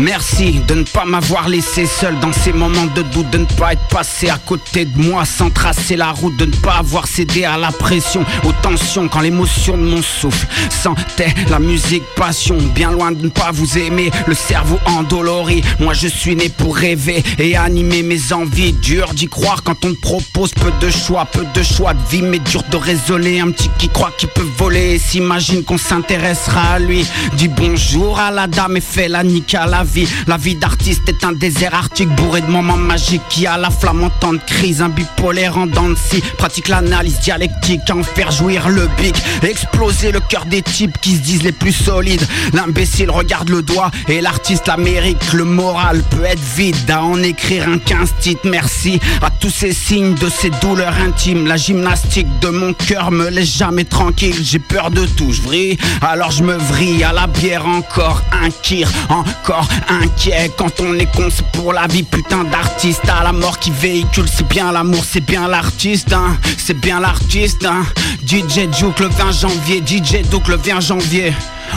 Merci 0.00 0.60
de 0.66 0.76
ne 0.76 0.82
pas 0.82 1.04
m'avoir 1.04 1.46
laissé 1.46 1.84
seul 1.84 2.18
dans 2.20 2.32
ces 2.32 2.54
moments 2.54 2.86
de 2.94 3.02
doute, 3.02 3.28
de 3.28 3.36
ne 3.38 3.44
pas 3.44 3.74
être 3.74 3.86
passé 3.88 4.30
à 4.30 4.38
côté 4.38 4.86
de 4.86 4.98
moi 4.98 5.26
sans 5.26 5.50
tracer 5.50 5.94
la 5.94 6.10
route, 6.10 6.38
de 6.38 6.46
ne 6.46 6.56
pas 6.56 6.76
avoir 6.78 7.06
cédé 7.06 7.44
à 7.44 7.58
la 7.58 7.70
pression, 7.70 8.24
aux 8.44 8.52
tensions 8.62 9.08
quand 9.08 9.20
l'émotion 9.20 9.76
de 9.76 9.82
mon 9.82 10.00
souffle 10.00 10.46
sentait 10.70 11.34
la 11.50 11.58
musique 11.58 12.02
passion, 12.16 12.56
bien 12.74 12.92
loin 12.92 13.12
de 13.12 13.24
ne 13.24 13.28
pas 13.28 13.50
vous 13.52 13.76
aimer, 13.76 14.10
le 14.26 14.34
cerveau 14.34 14.78
endolori. 14.86 15.62
Moi 15.80 15.92
je 15.92 16.08
suis 16.08 16.34
né 16.34 16.48
pour 16.48 16.76
rêver 16.76 17.22
et 17.38 17.54
animer 17.56 18.02
mes 18.02 18.32
envies. 18.32 18.72
Dur 18.72 19.12
d'y 19.12 19.28
croire 19.28 19.62
quand 19.62 19.84
on 19.84 19.94
propose 19.94 20.52
peu 20.54 20.72
de 20.80 20.90
choix, 20.90 21.26
peu 21.26 21.44
de 21.54 21.62
choix 21.62 21.92
de 21.92 22.02
vie, 22.10 22.22
mais 22.22 22.38
dur 22.38 22.62
de 22.70 22.76
raisonner. 22.78 23.40
Un 23.40 23.50
petit 23.50 23.70
qui 23.76 23.90
croit 23.90 24.12
qu'il 24.16 24.30
peut 24.30 24.48
voler 24.56 24.98
s'imagine 24.98 25.62
qu'on 25.62 25.78
s'intéressera 25.78 26.74
à 26.74 26.78
lui. 26.78 27.06
Dis 27.34 27.48
bonjour 27.48 28.18
à 28.18 28.30
la 28.30 28.46
dame 28.46 28.78
et 28.78 28.80
fait 28.80 29.08
la 29.08 29.22
nique 29.22 29.54
à 29.54 29.66
la 29.66 29.84
La 30.28 30.36
vie 30.36 30.54
d'artiste 30.54 31.08
est 31.08 31.24
un 31.24 31.32
désert 31.32 31.74
arctique 31.74 32.08
bourré 32.10 32.42
de 32.42 32.46
moments 32.46 32.76
magiques 32.76 33.22
qui 33.28 33.46
a 33.46 33.58
la 33.58 33.70
flamme 33.70 34.04
en 34.04 34.10
temps 34.10 34.32
de 34.32 34.38
crise. 34.38 34.82
Un 34.82 34.88
bipolaire 34.88 35.58
en 35.58 35.66
dents 35.66 35.88
de 35.88 35.96
scie. 35.96 36.22
Pratique 36.38 36.68
l'analyse 36.68 37.18
dialectique, 37.18 37.80
en 37.90 38.04
faire 38.04 38.30
jouir 38.30 38.68
le 38.68 38.88
bic. 39.00 39.16
Exploser 39.42 40.12
le 40.12 40.20
cœur 40.20 40.44
des 40.46 40.62
types 40.62 40.96
qui 41.00 41.16
se 41.16 41.20
disent 41.20 41.42
les 41.42 41.52
plus 41.52 41.72
solides. 41.72 42.24
L'imbécile 42.52 43.10
regarde 43.10 43.48
le 43.48 43.62
doigt 43.62 43.90
et 44.06 44.20
l'artiste 44.20 44.68
l'Amérique. 44.68 45.32
Le 45.32 45.44
moral 45.44 46.04
peut 46.10 46.24
être 46.24 46.42
vide 46.56 46.88
à 46.88 47.02
en 47.02 47.20
écrire 47.22 47.68
un 47.68 47.78
15 47.78 48.14
titres. 48.20 48.48
Merci 48.48 49.00
à 49.22 49.30
tous 49.30 49.50
ces 49.50 49.72
signes 49.72 50.14
de 50.14 50.28
ces 50.28 50.50
douleurs 50.62 50.94
intimes. 51.04 51.46
La 51.46 51.56
gymnastique 51.56 52.28
de 52.40 52.48
mon 52.48 52.74
cœur 52.74 53.10
me 53.10 53.28
laisse 53.28 53.56
jamais 53.56 53.84
tranquille. 53.84 54.36
J'ai 54.40 54.60
peur 54.60 54.92
de 54.92 55.04
tout, 55.06 55.32
je 55.32 55.42
vrille. 55.42 55.78
Alors 56.00 56.30
je 56.30 56.44
me 56.44 56.54
vrille 56.54 57.02
à 57.02 57.12
la 57.12 57.26
bière 57.26 57.66
encore 57.66 58.22
un 58.30 58.50
kir, 58.50 58.88
encore 59.08 59.68
inquiet. 59.88 60.50
Quand 60.56 60.80
on 60.80 60.94
est 60.98 61.10
con, 61.14 61.28
c'est 61.30 61.46
pour 61.52 61.72
la 61.72 61.86
vie, 61.86 62.02
putain 62.02 62.44
d'artiste. 62.44 63.02
À 63.08 63.24
la 63.24 63.32
mort 63.32 63.58
qui 63.58 63.70
véhicule, 63.70 64.26
c'est 64.32 64.46
bien 64.48 64.72
l'amour, 64.72 65.04
c'est 65.04 65.20
bien 65.24 65.48
l'artiste, 65.48 66.12
hein. 66.12 66.36
C'est 66.58 66.78
bien 66.78 67.00
l'artiste, 67.00 67.64
hein. 67.64 67.84
DJ 68.26 68.68
Duke 68.78 69.00
le 69.00 69.08
20 69.08 69.32
janvier, 69.32 69.82
DJ 69.84 70.22
Duke 70.30 70.48
le 70.48 70.56
20 70.56 70.80
janvier. 70.80 71.32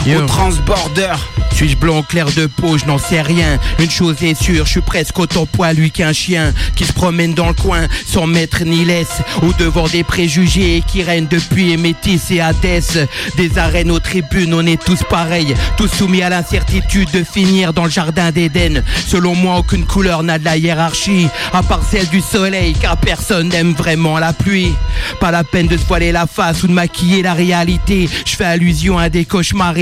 Yo. 0.06 0.22
Au 0.22 0.26
transborder. 0.26 1.14
Suis-je 1.54 1.76
blanc 1.76 2.02
clair 2.02 2.26
de 2.32 2.46
peau, 2.46 2.76
je 2.76 2.84
n'en 2.84 2.98
sais 2.98 3.22
rien. 3.22 3.58
Une 3.78 3.90
chose 3.90 4.16
est 4.22 4.34
sûre, 4.34 4.66
je 4.66 4.70
suis 4.72 4.80
presque 4.80 5.16
autant 5.20 5.46
poilu 5.46 5.90
qu'un 5.90 6.12
chien 6.12 6.52
qui 6.74 6.84
se 6.84 6.92
promène 6.92 7.32
dans 7.32 7.46
le 7.46 7.54
coin 7.54 7.86
sans 8.04 8.26
maître 8.26 8.64
ni 8.64 8.84
laisse. 8.84 9.22
Au 9.40 9.52
devant 9.52 9.86
des 9.86 10.02
préjugés 10.02 10.82
qui 10.86 11.04
règnent 11.04 11.28
depuis 11.28 11.76
Métis 11.76 12.32
et 12.32 12.40
Hadès. 12.40 13.06
Des 13.36 13.56
arènes 13.56 13.92
aux 13.92 14.00
tribunes, 14.00 14.52
on 14.52 14.66
est 14.66 14.82
tous 14.82 15.04
pareils. 15.08 15.54
Tous 15.76 15.86
soumis 15.86 16.22
à 16.22 16.28
l'incertitude 16.28 17.10
de 17.12 17.22
finir 17.22 17.72
dans 17.72 17.84
le 17.84 17.90
jardin 17.90 18.32
d'Éden. 18.32 18.82
Selon 19.06 19.36
moi, 19.36 19.58
aucune 19.58 19.86
couleur 19.86 20.24
n'a 20.24 20.40
de 20.40 20.44
la 20.44 20.56
hiérarchie. 20.56 21.28
À 21.52 21.62
part 21.62 21.82
celle 21.88 22.08
du 22.08 22.20
soleil, 22.20 22.74
car 22.74 22.96
personne 22.96 23.48
n'aime 23.48 23.74
vraiment 23.74 24.18
la 24.18 24.32
pluie. 24.32 24.74
Pas 25.20 25.30
la 25.30 25.44
peine 25.44 25.68
de 25.68 25.76
se 25.76 25.84
voiler 25.84 26.10
la 26.10 26.26
face 26.26 26.64
ou 26.64 26.66
de 26.66 26.72
maquiller 26.72 27.22
la 27.22 27.34
réalité. 27.34 28.08
Je 28.26 28.34
fais 28.34 28.44
allusion 28.44 28.98
à 28.98 29.08
des 29.08 29.24
cauchemars 29.24 29.78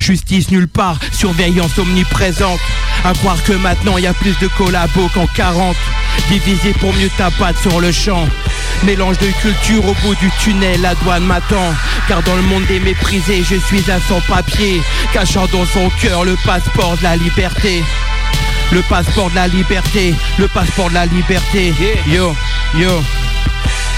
Justice 0.00 0.50
nulle 0.50 0.68
part, 0.68 0.98
surveillance 1.12 1.78
omniprésente. 1.78 2.60
À 3.04 3.12
croire 3.12 3.42
que 3.44 3.52
maintenant 3.52 3.96
il 3.96 4.04
y 4.04 4.06
a 4.06 4.14
plus 4.14 4.38
de 4.40 4.48
collabos 4.48 5.08
qu'en 5.14 5.26
40. 5.26 5.76
Divisé 6.28 6.72
pour 6.80 6.92
mieux 6.94 7.10
tabattre 7.16 7.60
sur 7.60 7.80
le 7.80 7.92
champ. 7.92 8.26
Mélange 8.84 9.18
de 9.18 9.26
culture 9.40 9.84
au 9.86 9.94
bout 10.02 10.14
du 10.16 10.30
tunnel, 10.42 10.80
la 10.80 10.94
douane 10.96 11.24
m'attend. 11.24 11.74
Car 12.08 12.22
dans 12.22 12.36
le 12.36 12.42
monde 12.42 12.64
des 12.66 12.80
méprisés, 12.80 13.42
je 13.42 13.56
suis 13.56 13.90
un 13.90 14.00
sans-papier. 14.08 14.80
Cachant 15.12 15.46
dans 15.52 15.66
son 15.66 15.90
cœur 16.00 16.24
le 16.24 16.36
passeport 16.44 16.96
de 16.98 17.02
la 17.02 17.16
liberté. 17.16 17.82
Le 18.72 18.82
passeport 18.82 19.30
de 19.30 19.34
la 19.34 19.48
liberté, 19.48 20.14
le 20.38 20.48
passeport 20.48 20.88
de 20.88 20.94
la 20.94 21.06
liberté. 21.06 21.74
Yo, 22.06 22.34
yo. 22.76 23.02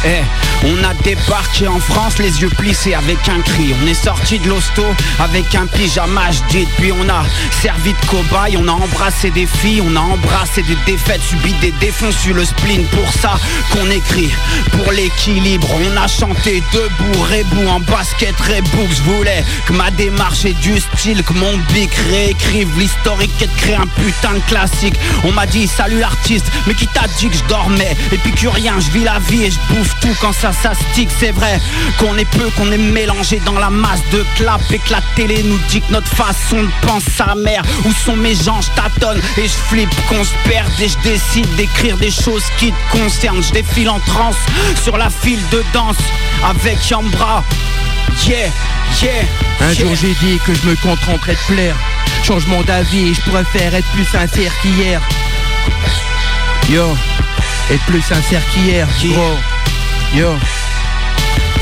Eh, 0.04 0.23
on 0.64 0.85
a 0.85 0.94
débarqué 0.94 1.68
en 1.68 1.78
France 1.78 2.18
les 2.18 2.42
yeux 2.42 2.49
plissés 2.49 2.94
avec 2.94 3.28
un 3.28 3.40
cri. 3.40 3.73
On 3.82 3.87
est 3.87 3.94
sorti 3.94 4.38
de 4.40 4.49
l'hosto 4.49 4.85
avec 5.21 5.54
un 5.54 5.66
pyjama 5.66 6.30
dit 6.50 6.66
Puis 6.78 6.90
on 6.90 7.09
a 7.09 7.25
servi 7.61 7.92
de 7.92 8.06
cobaye, 8.06 8.56
on 8.56 8.66
a 8.66 8.73
embrassé 8.73 9.30
des 9.30 9.47
filles, 9.47 9.80
on 9.80 9.94
a 9.94 10.00
embrassé 10.00 10.62
des 10.62 10.76
défaites, 10.87 11.23
subi 11.23 11.52
des 11.61 11.71
défonces 11.73 12.16
sur 12.16 12.35
le 12.35 12.44
spleen. 12.44 12.85
Pour 12.87 13.12
ça 13.12 13.38
qu'on 13.71 13.88
écrit, 13.90 14.30
pour 14.73 14.90
l'équilibre. 14.90 15.68
On 15.73 15.97
a 15.97 16.09
chanté 16.09 16.62
debout, 16.73 17.21
rebou 17.23 17.68
en 17.68 17.80
basket, 17.80 18.35
rebook. 18.40 18.88
Je 18.90 19.02
voulais 19.02 19.44
que 19.66 19.73
ma 19.73 19.90
démarche 19.92 20.44
ait 20.44 20.52
du 20.54 20.80
style, 20.80 21.23
que 21.23 21.32
mon 21.32 21.56
bic 21.73 21.92
réécrive 22.11 22.76
l'historique 22.76 23.30
et 23.40 23.47
de 23.47 23.56
créer 23.56 23.76
un 23.76 23.87
putain 23.87 24.35
de 24.35 24.40
classique. 24.49 24.99
On 25.23 25.30
m'a 25.30 25.47
dit 25.47 25.68
salut 25.68 26.00
l'artiste, 26.00 26.47
mais 26.66 26.75
qui 26.75 26.88
t'a 26.88 27.06
dit 27.18 27.28
que 27.28 27.37
je 27.37 27.44
dormais? 27.44 27.97
Épicurien, 28.11 28.75
je 28.80 28.90
vis 28.90 29.04
la 29.04 29.21
vie 29.21 29.44
et 29.44 29.50
je 29.50 29.59
bouffe 29.71 29.91
tout 30.00 30.14
quand 30.20 30.32
ça 30.32 30.52
s'astique. 30.52 31.11
C'est 31.18 31.32
vrai 31.32 31.61
qu'on 31.99 32.16
est 32.16 32.30
peu, 32.30 32.49
qu'on 32.56 32.70
est 32.72 32.78
mélangé 32.78 33.40
dans 33.44 33.58
la 33.58 33.70
masse 33.70 34.02
de 34.12 34.25
clap 34.37 34.61
et 34.70 34.78
que 34.78 34.90
la 34.90 35.00
télé 35.14 35.42
nous 35.42 35.58
dit 35.68 35.80
que 35.80 35.92
notre 35.92 36.08
façon 36.08 36.62
de 36.62 36.87
penser 36.87 37.11
sa 37.16 37.34
mère. 37.34 37.62
Où 37.84 37.92
sont 37.92 38.16
mes 38.16 38.34
gens, 38.34 38.61
je 38.61 38.70
tâtonne 38.70 39.20
et 39.37 39.44
je 39.44 39.56
flippe 39.68 39.94
qu'on 40.08 40.25
se 40.25 40.34
perde 40.49 40.72
et 40.80 40.88
je 40.88 40.99
décide 40.99 41.54
d'écrire 41.56 41.96
des 41.96 42.11
choses 42.11 42.44
qui 42.58 42.72
te 42.72 42.99
concernent. 42.99 43.42
Je 43.42 43.52
défile 43.52 43.90
en 43.90 44.00
transe 44.00 44.37
sur 44.82 44.96
la 44.96 45.11
file 45.11 45.42
de 45.50 45.62
danse 45.72 45.96
avec 46.44 46.88
Yambra. 46.88 47.44
Yeah, 48.26 48.50
yeah. 49.02 49.25
Un 49.61 49.72
yeah. 49.72 49.75
jour 49.75 49.96
j'ai 49.96 50.14
dit 50.14 50.38
que 50.44 50.54
je 50.54 50.66
me 50.68 50.76
contenterais 50.76 51.34
de 51.34 51.54
plaire. 51.54 51.76
Changement 52.22 52.62
d'avis, 52.62 53.14
je 53.14 53.20
préfère 53.30 53.75
être 53.75 53.88
plus 53.88 54.04
sincère 54.04 54.52
qu'hier. 54.61 55.00
Yo, 56.70 56.96
être 57.70 57.84
plus 57.84 58.02
sincère 58.02 58.42
qu'hier, 58.52 58.87
gros. 59.02 59.51
Yo, 60.14 60.28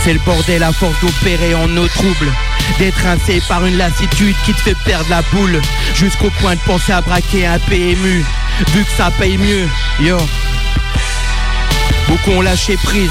c'est 0.03 0.13
le 0.13 0.19
bordel 0.21 0.65
à 0.65 0.73
force 0.73 0.99
d'opérer 1.01 1.55
en 1.55 1.69
nos 1.69 1.87
troubles. 1.87 2.33
D'être 2.79 3.01
rincé 3.05 3.41
par 3.47 3.65
une 3.65 3.77
lassitude 3.77 4.35
qui 4.45 4.53
te 4.53 4.61
fait 4.61 4.77
perdre 4.85 5.09
la 5.09 5.23
boule. 5.33 5.61
Jusqu'au 5.95 6.31
point 6.41 6.57
de 6.57 6.61
penser 6.61 6.93
à 6.93 7.01
braquer 7.01 7.47
un 7.47 7.61
PMU. 7.61 8.25
Vu 8.73 8.85
que 8.85 8.91
ça 8.97 9.13
paye 9.13 9.39
mieux, 9.39 9.69
yo. 10.01 10.17
Beaucoup 12.09 12.33
ont 12.33 12.41
lâché 12.41 12.77
prise. 12.83 13.11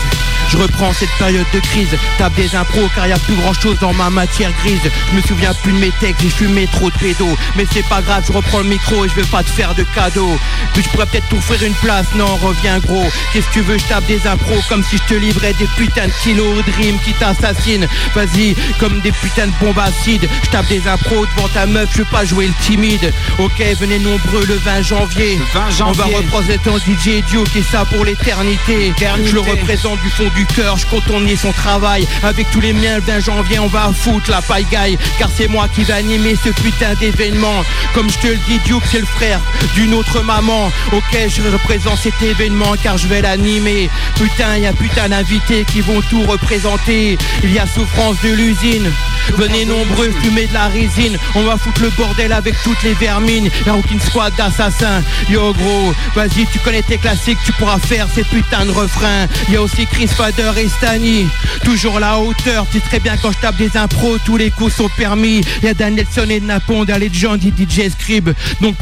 Je 0.49 0.57
reprends 0.57 0.91
cette 0.93 1.11
période 1.19 1.45
de 1.53 1.59
crise, 1.59 1.89
tape 2.17 2.33
des 2.35 2.55
impros 2.55 2.89
car 2.95 3.07
y 3.07 3.11
a 3.11 3.19
plus 3.19 3.35
grand 3.35 3.53
chose 3.53 3.77
dans 3.79 3.93
ma 3.93 4.09
matière 4.09 4.51
grise. 4.63 4.79
Je 5.11 5.15
me 5.15 5.21
souviens 5.21 5.53
plus 5.61 5.73
de 5.73 5.77
mes 5.77 5.91
textes, 5.99 6.23
j'ai 6.23 6.29
fumé 6.29 6.67
trop 6.71 6.89
de 6.89 6.97
pédos. 6.97 7.37
Mais 7.55 7.65
c'est 7.71 7.87
pas 7.87 8.01
grave, 8.01 8.23
je 8.27 8.33
reprends 8.33 8.59
le 8.59 8.69
micro 8.69 9.05
et 9.05 9.09
je 9.09 9.13
veux 9.13 9.25
pas 9.27 9.43
te 9.43 9.49
faire 9.49 9.75
de 9.75 9.83
cadeaux. 9.95 10.37
Puis 10.73 10.83
je 10.83 10.89
pourrais 10.89 11.05
peut-être 11.05 11.29
t'offrir 11.29 11.61
une 11.63 11.75
place, 11.75 12.07
non, 12.15 12.35
reviens 12.37 12.79
gros. 12.79 13.05
Qu'est-ce 13.31 13.47
que 13.47 13.53
tu 13.53 13.61
veux, 13.61 13.77
je 13.77 13.85
tape 13.85 14.05
des 14.07 14.25
impros 14.25 14.61
comme 14.67 14.83
si 14.83 14.97
je 14.97 15.03
te 15.03 15.13
livrais 15.13 15.53
des 15.53 15.67
putains 15.77 16.07
de 16.07 16.13
kilos 16.23 16.65
de 16.65 16.71
rimes 16.71 16.99
qui 17.05 17.13
t'assassinent. 17.13 17.87
Vas-y, 18.15 18.55
comme 18.79 19.01
des 19.01 19.11
putains 19.11 19.47
de 19.47 19.53
bombes 19.61 19.79
acides. 19.79 20.27
Je 20.43 20.49
tape 20.49 20.67
des 20.67 20.87
impros 20.87 21.27
devant 21.35 21.47
ta 21.49 21.67
meuf, 21.67 21.89
je 21.93 21.99
veux 21.99 22.05
pas 22.05 22.25
jouer 22.25 22.47
le 22.47 22.53
timide. 22.63 23.13
Ok, 23.37 23.63
venez 23.79 23.99
nombreux 23.99 24.45
le 24.47 24.55
20 24.55 24.81
janvier. 24.81 25.37
Le 25.37 25.45
20 25.53 25.85
On 25.85 25.91
va 25.91 26.05
représenter 26.05 26.69
un 26.69 26.77
DJ 26.77 27.23
Dio 27.29 27.43
qui 27.43 27.59
est 27.59 27.71
ça 27.71 27.85
pour 27.85 28.03
l'éternité. 28.03 28.87
Éternité. 28.87 29.29
Je 29.29 29.35
le 29.35 29.41
représente 29.41 30.01
du 30.01 30.09
fond 30.09 30.29
du 30.35 30.38
cœur, 30.45 30.77
je 30.77 30.85
on 31.11 31.35
son 31.35 31.51
travail. 31.51 32.07
Avec 32.23 32.49
tous 32.51 32.59
les 32.59 32.73
miens, 32.73 32.95
le 32.95 33.01
20 33.01 33.19
janvier, 33.19 33.59
on 33.59 33.67
va 33.67 33.91
foutre 33.93 34.29
la 34.29 34.41
paille 34.41 34.65
gaille. 34.71 34.97
Car 35.17 35.29
c'est 35.35 35.47
moi 35.47 35.67
qui 35.73 35.83
vais 35.83 35.93
animer 35.93 36.35
ce 36.35 36.49
putain 36.49 36.93
d'événement. 36.99 37.63
Comme 37.93 38.09
je 38.09 38.17
te 38.19 38.27
le 38.27 38.39
dis, 38.47 38.59
Duke, 38.65 38.83
c'est 38.89 38.99
le 38.99 39.05
frère 39.05 39.39
d'une 39.75 39.93
autre 39.93 40.21
maman. 40.21 40.71
Ok, 40.91 41.17
je 41.27 41.41
représente 41.49 41.97
cet 41.97 42.21
événement 42.21 42.75
car 42.81 42.97
je 42.97 43.07
vais 43.07 43.21
l'animer. 43.21 43.89
Putain, 44.15 44.57
y 44.57 44.67
a 44.67 44.73
putain 44.73 45.09
d'invités 45.09 45.65
qui 45.65 45.81
vont 45.81 46.01
tout 46.01 46.23
représenter. 46.23 47.17
Il 47.43 47.51
y 47.51 47.59
a 47.59 47.65
souffrance 47.65 48.17
de 48.23 48.29
l'usine. 48.29 48.91
Venez 49.37 49.65
nombreux, 49.65 50.11
fumer 50.21 50.47
de 50.47 50.53
la 50.53 50.67
résine. 50.67 51.17
On 51.35 51.43
va 51.43 51.57
foutre 51.57 51.81
le 51.81 51.89
bordel 51.91 52.33
avec 52.33 52.55
toutes 52.63 52.81
les 52.83 52.93
vermines. 52.93 53.49
Y'a 53.65 53.75
aucune 53.75 53.99
squad 53.99 54.33
d'assassins. 54.35 55.03
Yo 55.29 55.53
gros, 55.53 55.93
vas-y, 56.15 56.45
tu 56.51 56.59
connais 56.59 56.81
tes 56.81 56.97
classiques, 56.97 57.37
tu 57.45 57.51
pourras 57.53 57.79
faire 57.79 58.07
ces 58.13 58.23
putains 58.23 58.65
de 58.65 58.71
refrains. 58.71 59.27
Y 59.49 59.55
a 59.55 59.61
aussi 59.61 59.85
Chris 59.85 60.07
Et 60.29 60.69
Stani. 60.69 61.27
Toujours 61.63 61.99
la 61.99 62.19
hauteur, 62.19 62.67
tu 62.71 62.79
sais 62.79 62.85
très 62.85 62.99
bien 62.99 63.17
quand 63.17 63.31
je 63.31 63.39
tape 63.39 63.57
des 63.57 63.75
impros, 63.75 64.17
tous 64.23 64.37
les 64.37 64.51
coups 64.51 64.75
sont 64.75 64.89
permis. 64.95 65.41
Y 65.63 65.67
a 65.67 65.73
Dan 65.73 65.95
Nelson 65.95 66.29
et 66.29 66.39
Napon, 66.39 66.83
les 66.83 67.09
gens 67.11 67.35
dit 67.35 67.51
DJ 67.57 67.89
Scribe. 67.89 68.29
Donc 68.61 68.75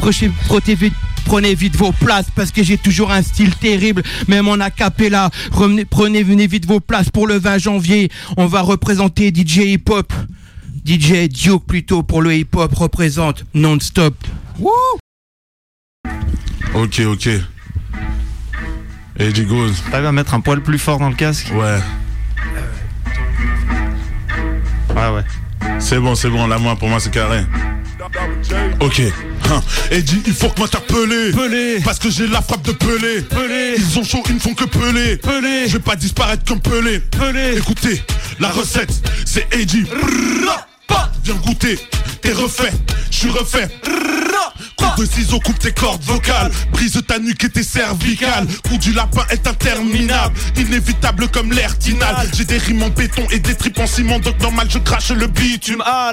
Prenez 1.24 1.54
vite 1.54 1.76
vos 1.76 1.92
places 1.92 2.26
parce 2.34 2.50
que 2.50 2.62
j'ai 2.62 2.76
toujours 2.76 3.10
un 3.10 3.22
style 3.22 3.54
terrible, 3.54 4.02
même 4.28 4.48
en 4.48 4.60
acapella. 4.60 5.30
Revenez, 5.50 5.86
prenez, 5.86 6.22
venez 6.22 6.46
vite 6.46 6.66
vos 6.66 6.80
places 6.80 7.10
pour 7.10 7.26
le 7.26 7.38
20 7.38 7.58
janvier. 7.58 8.10
On 8.36 8.46
va 8.46 8.60
représenter 8.60 9.32
DJ 9.34 9.58
Hip 9.58 9.84
Hop. 9.88 10.12
DJ 10.84 11.28
Duke 11.28 11.66
plutôt 11.66 12.02
pour 12.02 12.20
le 12.20 12.34
hip 12.34 12.48
hop 12.54 12.74
représente 12.74 13.44
non-stop. 13.54 14.14
Ok, 16.74 17.00
ok. 17.06 17.28
Eddie 19.18 19.44
Goes, 19.44 19.72
T'arrives 19.90 20.06
à 20.06 20.12
mettre 20.12 20.34
un 20.34 20.40
poil 20.40 20.60
plus 20.60 20.78
fort 20.78 20.98
dans 20.98 21.08
le 21.08 21.14
casque 21.14 21.48
ouais. 21.52 21.78
Ouais, 24.94 25.08
ouais. 25.14 25.24
C'est 25.80 25.98
bon, 25.98 26.14
c'est 26.14 26.28
bon, 26.28 26.46
la 26.46 26.58
main 26.58 26.76
pour 26.76 26.88
moi 26.88 27.00
c'est 27.00 27.10
carré. 27.10 27.44
Ok. 28.80 29.02
Hein. 29.50 29.60
Eddie, 29.90 30.22
il 30.26 30.32
faut 30.32 30.48
que 30.48 30.60
m'interpeller. 30.60 31.32
Pelé, 31.32 31.80
Parce 31.84 31.98
que 31.98 32.10
j'ai 32.10 32.26
la 32.26 32.42
frappe 32.42 32.62
de 32.62 32.72
Pelé. 32.72 33.22
Pelé, 33.22 33.74
Ils 33.78 33.98
ont 33.98 34.04
chaud, 34.04 34.22
ils 34.28 34.34
ne 34.34 34.40
font 34.40 34.54
que 34.54 34.64
Pelé. 34.64 35.16
Pelé, 35.16 35.66
Je 35.66 35.74
vais 35.74 35.78
pas 35.82 35.96
disparaître 35.96 36.44
comme 36.44 36.60
Pelé. 36.60 37.00
Pelé. 37.00 37.56
Écoutez, 37.58 38.02
la 38.40 38.48
recette, 38.48 38.92
c'est 39.24 39.46
Eddie. 39.54 39.86
Viens 41.24 41.34
goûter, 41.44 41.78
t'es 42.22 42.32
refait, 42.32 42.72
je 43.10 43.16
suis 43.16 43.28
refait. 43.28 43.68
Écoute, 44.58 44.98
de 44.98 45.04
ciseaux 45.06 45.40
coupe 45.40 45.58
tes 45.58 45.72
cordes 45.72 46.02
vocales. 46.02 46.50
Brise 46.72 47.00
ta 47.06 47.18
nuque 47.18 47.44
et 47.44 47.50
tes 47.50 47.62
cervicales. 47.62 48.46
Coup 48.68 48.78
du 48.78 48.92
lapin 48.92 49.24
est 49.30 49.46
interminable. 49.46 50.34
Inévitable 50.56 51.28
comme 51.28 51.52
l'air 51.52 51.78
tinal. 51.78 52.28
J'ai 52.36 52.44
des 52.44 52.58
rimes 52.58 52.82
en 52.82 52.88
béton 52.90 53.26
et 53.30 53.38
des 53.38 53.54
tripes 53.54 53.78
en 53.78 53.86
ciment. 53.86 54.18
Donc 54.18 54.40
normal, 54.40 54.68
je 54.70 54.78
crache 54.78 55.10
le 55.10 55.26
bitume. 55.26 55.82
Ah, 55.86 56.12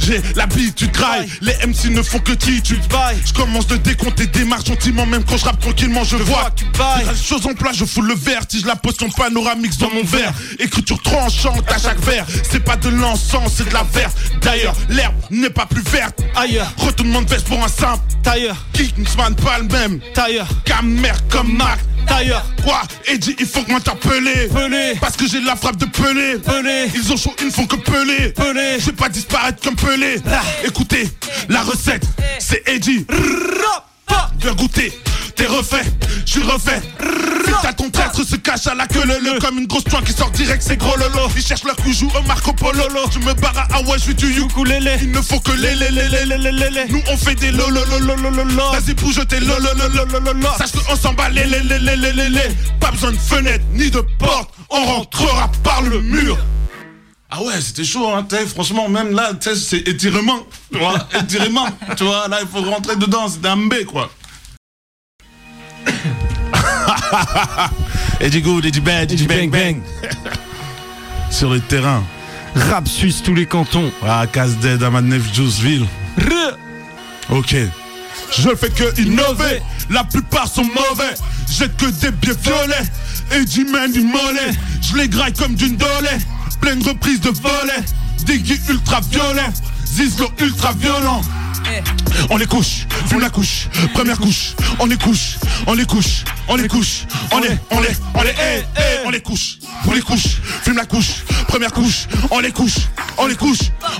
j'ai 0.00 0.20
l'habitude 0.36 0.92
graille. 0.92 1.28
Les 1.40 1.54
MC 1.66 1.90
ne 1.90 2.02
font 2.02 2.18
que 2.18 2.32
titude. 2.32 2.82
Je 3.24 3.32
commence 3.32 3.66
de 3.66 3.76
décompter 3.76 4.26
des 4.26 4.44
marches 4.44 4.66
gentiment, 4.66 5.06
même 5.06 5.24
quand 5.24 5.36
je 5.36 5.44
rappe 5.44 5.60
tranquillement, 5.60 6.04
je 6.04 6.16
vois. 6.16 6.50
que 6.50 6.60
tu 6.60 7.48
en 7.48 7.54
place, 7.54 7.76
je 7.76 7.84
fous 7.84 8.02
le 8.02 8.14
vertige, 8.14 8.64
la 8.66 8.76
potion 8.76 9.08
panoramique 9.10 9.78
dans 9.78 9.90
mon 9.90 10.04
verre. 10.04 10.32
Écriture 10.58 11.00
tranchante 11.02 11.70
à 11.70 11.78
chaque 11.78 12.00
verre. 12.00 12.26
C'est 12.50 12.60
pas 12.60 12.76
de 12.76 12.88
l'encens, 12.88 13.52
c'est 13.56 13.68
de 13.68 13.74
la 13.74 13.84
verre. 13.84 14.10
D'ailleurs, 14.42 14.74
l'herbe 14.88 15.14
n'est 15.30 15.50
pas 15.50 15.66
plus 15.66 15.82
verte. 15.82 16.20
Ailleurs, 16.36 16.72
Retournement 16.78 17.22
de 17.22 17.30
veste 17.30 17.46
pour 17.46 17.62
un 17.64 17.68
simple. 17.70 18.02
tailleur, 18.22 18.56
Kingsman, 18.72 19.34
pas 19.34 19.58
le 19.58 19.64
même. 19.68 20.00
tailleur, 20.14 20.46
Camer 20.64 21.12
comme 21.30 21.56
Mac. 21.56 21.78
tailleur, 22.06 22.44
Quoi 22.62 22.82
Eddie, 23.06 23.36
il 23.38 23.46
faut 23.46 23.62
que 23.62 23.72
m'interpeller. 23.72 24.48
Pelé. 24.48 24.94
Parce 25.00 25.16
que 25.16 25.26
j'ai 25.26 25.40
la 25.40 25.56
frappe 25.56 25.76
de 25.76 25.86
Pelé. 25.86 26.38
Pelé. 26.38 26.90
Ils 26.94 27.12
ont 27.12 27.16
chaud, 27.16 27.34
ils 27.40 27.46
ne 27.46 27.50
font 27.50 27.66
que 27.66 27.76
Pelé. 27.76 28.30
Pelé. 28.30 28.78
Je 28.78 28.86
vais 28.86 28.92
pas 28.92 29.08
disparaître 29.08 29.62
comme 29.62 29.76
Pelé. 29.76 30.16
Écoutez, 30.64 31.08
la 31.48 31.62
recette, 31.62 32.04
c'est 32.38 32.62
Eddie. 32.68 33.06
Viens 34.40 34.54
goûter, 34.54 34.92
T'es 35.40 35.46
refait, 35.46 35.84
je 36.26 36.32
suis 36.32 36.42
refait. 36.42 36.82
C'est 37.46 37.66
à 37.66 37.72
ton 37.72 37.88
traître 37.88 38.22
se 38.22 38.36
cache 38.36 38.66
à 38.66 38.74
la 38.74 38.86
queue 38.86 39.06
le 39.06 39.18
le 39.24 39.40
Comme 39.40 39.56
une 39.56 39.66
grosse 39.66 39.84
toile 39.84 40.04
qui 40.04 40.12
sort 40.12 40.30
direct, 40.32 40.62
c'est 40.62 40.76
gros 40.76 40.94
lolo. 40.98 41.30
Ils 41.34 41.42
cherchent 41.42 41.64
leur 41.64 41.76
coup, 41.76 41.94
joue 41.94 42.10
au 42.14 42.22
Marco 42.28 42.52
Polo. 42.52 42.82
Je 43.10 43.18
me 43.20 43.32
barre 43.32 43.56
à 43.56 43.76
Hawaii, 43.76 43.98
je 43.98 44.04
suis 44.04 44.14
du 44.14 44.38
ukulélé. 44.38 44.98
Il 45.00 45.12
ne 45.12 45.22
faut 45.22 45.40
que 45.40 45.52
les 45.52 45.74
les 45.76 45.90
les 45.92 46.08
les 46.10 46.26
les 46.26 46.52
les 46.52 46.70
les. 46.70 46.88
Nous 46.90 47.00
on 47.10 47.16
fait 47.16 47.36
des 47.36 47.52
lolo 47.52 47.80
lolo 47.86 48.16
lolo. 48.16 48.70
Vas-y 48.70 48.94
pour 48.94 49.12
jeter 49.12 49.40
lolo 49.40 49.70
lolo 49.78 50.20
lolo. 50.20 50.48
Sache 50.58 50.72
qu'on 50.72 50.94
s'en 50.94 51.14
bat 51.14 51.30
les 51.30 51.46
les 51.46 51.60
les 51.60 51.78
les 51.78 51.96
les 51.96 52.28
les. 52.28 52.48
Pas 52.78 52.90
besoin 52.90 53.12
de 53.12 53.16
fenêtre 53.16 53.64
ni 53.72 53.90
de 53.90 54.02
porte. 54.18 54.50
On 54.68 54.84
rentrera 54.84 55.50
par 55.64 55.80
le 55.80 56.02
mur. 56.02 56.36
Ah 57.30 57.42
ouais, 57.42 57.58
c'était 57.62 57.84
chaud, 57.84 58.08
hein, 58.08 58.26
T'es 58.28 58.44
franchement, 58.44 58.90
même 58.90 59.14
là, 59.14 59.30
c'est 59.40 59.88
étirement, 59.88 60.40
tu 60.72 60.80
vois, 60.80 60.98
étirement, 61.22 61.66
tu 61.96 62.02
vois, 62.02 62.26
là, 62.26 62.38
il 62.42 62.48
faut 62.48 62.68
rentrer 62.68 62.96
dedans, 62.96 63.28
c'est 63.28 63.46
un 63.46 63.56
B, 63.56 63.84
quoi. 63.86 64.10
Eddie 68.20 68.42
Good, 68.42 68.66
Eddie 68.66 68.80
Bad, 68.80 69.12
Eddie 69.12 69.26
Bang 69.26 69.50
Bang. 69.50 69.80
Sur 71.30 71.50
le 71.50 71.60
terrain, 71.60 72.02
rap 72.54 72.88
suisse 72.88 73.22
tous 73.22 73.34
les 73.34 73.46
cantons. 73.46 73.90
à 74.06 74.26
Casse 74.26 74.52
à 74.64 74.90
Manef, 74.90 75.32
Juiceville. 75.32 75.86
Ok. 77.30 77.56
Je 78.36 78.54
fais 78.56 78.70
que 78.70 79.00
innover, 79.00 79.62
la 79.90 80.04
plupart 80.04 80.48
sont 80.48 80.64
mauvais. 80.64 81.14
J'ai 81.50 81.68
que 81.68 81.86
des 81.86 82.10
biais 82.10 82.34
violets 82.42 83.40
et 83.40 83.44
du 83.44 83.64
main 83.64 83.88
du 83.88 84.00
mollet. 84.00 84.52
Je 84.80 84.96
les 84.96 85.08
graille 85.08 85.32
comme 85.32 85.54
d'une 85.54 85.76
dolée, 85.76 86.18
pleine 86.60 86.82
reprise 86.82 87.20
de 87.20 87.30
volet. 87.30 87.84
Diggy 88.24 88.60
ultra 88.68 89.00
violet, 89.00 89.50
Zizlo 89.86 90.28
ultra 90.40 90.72
violent. 90.72 91.22
On 92.30 92.36
les 92.36 92.46
couche, 92.46 92.86
fume 93.08 93.20
la 93.20 93.30
couche, 93.30 93.68
première 93.94 94.18
couche, 94.18 94.54
on 94.78 94.86
les 94.86 94.96
couche, 94.96 95.36
on 95.66 95.74
les 95.74 95.84
couche, 95.84 96.24
on 96.48 96.56
les 96.56 96.68
couche, 96.68 97.06
on 97.32 97.40
les, 97.40 97.48
on 97.70 97.80
les, 97.80 97.88
on 98.14 98.22
les, 98.22 98.30
eh, 98.30 98.62
eh, 98.76 99.06
on 99.06 99.10
les 99.10 99.20
couche, 99.20 99.58
on 99.86 99.92
les 99.92 100.00
couche, 100.00 100.36
fume 100.62 100.76
la 100.76 100.84
couche, 100.84 101.24
première 101.48 101.72
couche, 101.72 102.06
on 102.30 102.38
les 102.40 102.52
couche, 102.52 102.76
on 103.18 103.26
les 103.26 103.34
couche, 103.36 103.58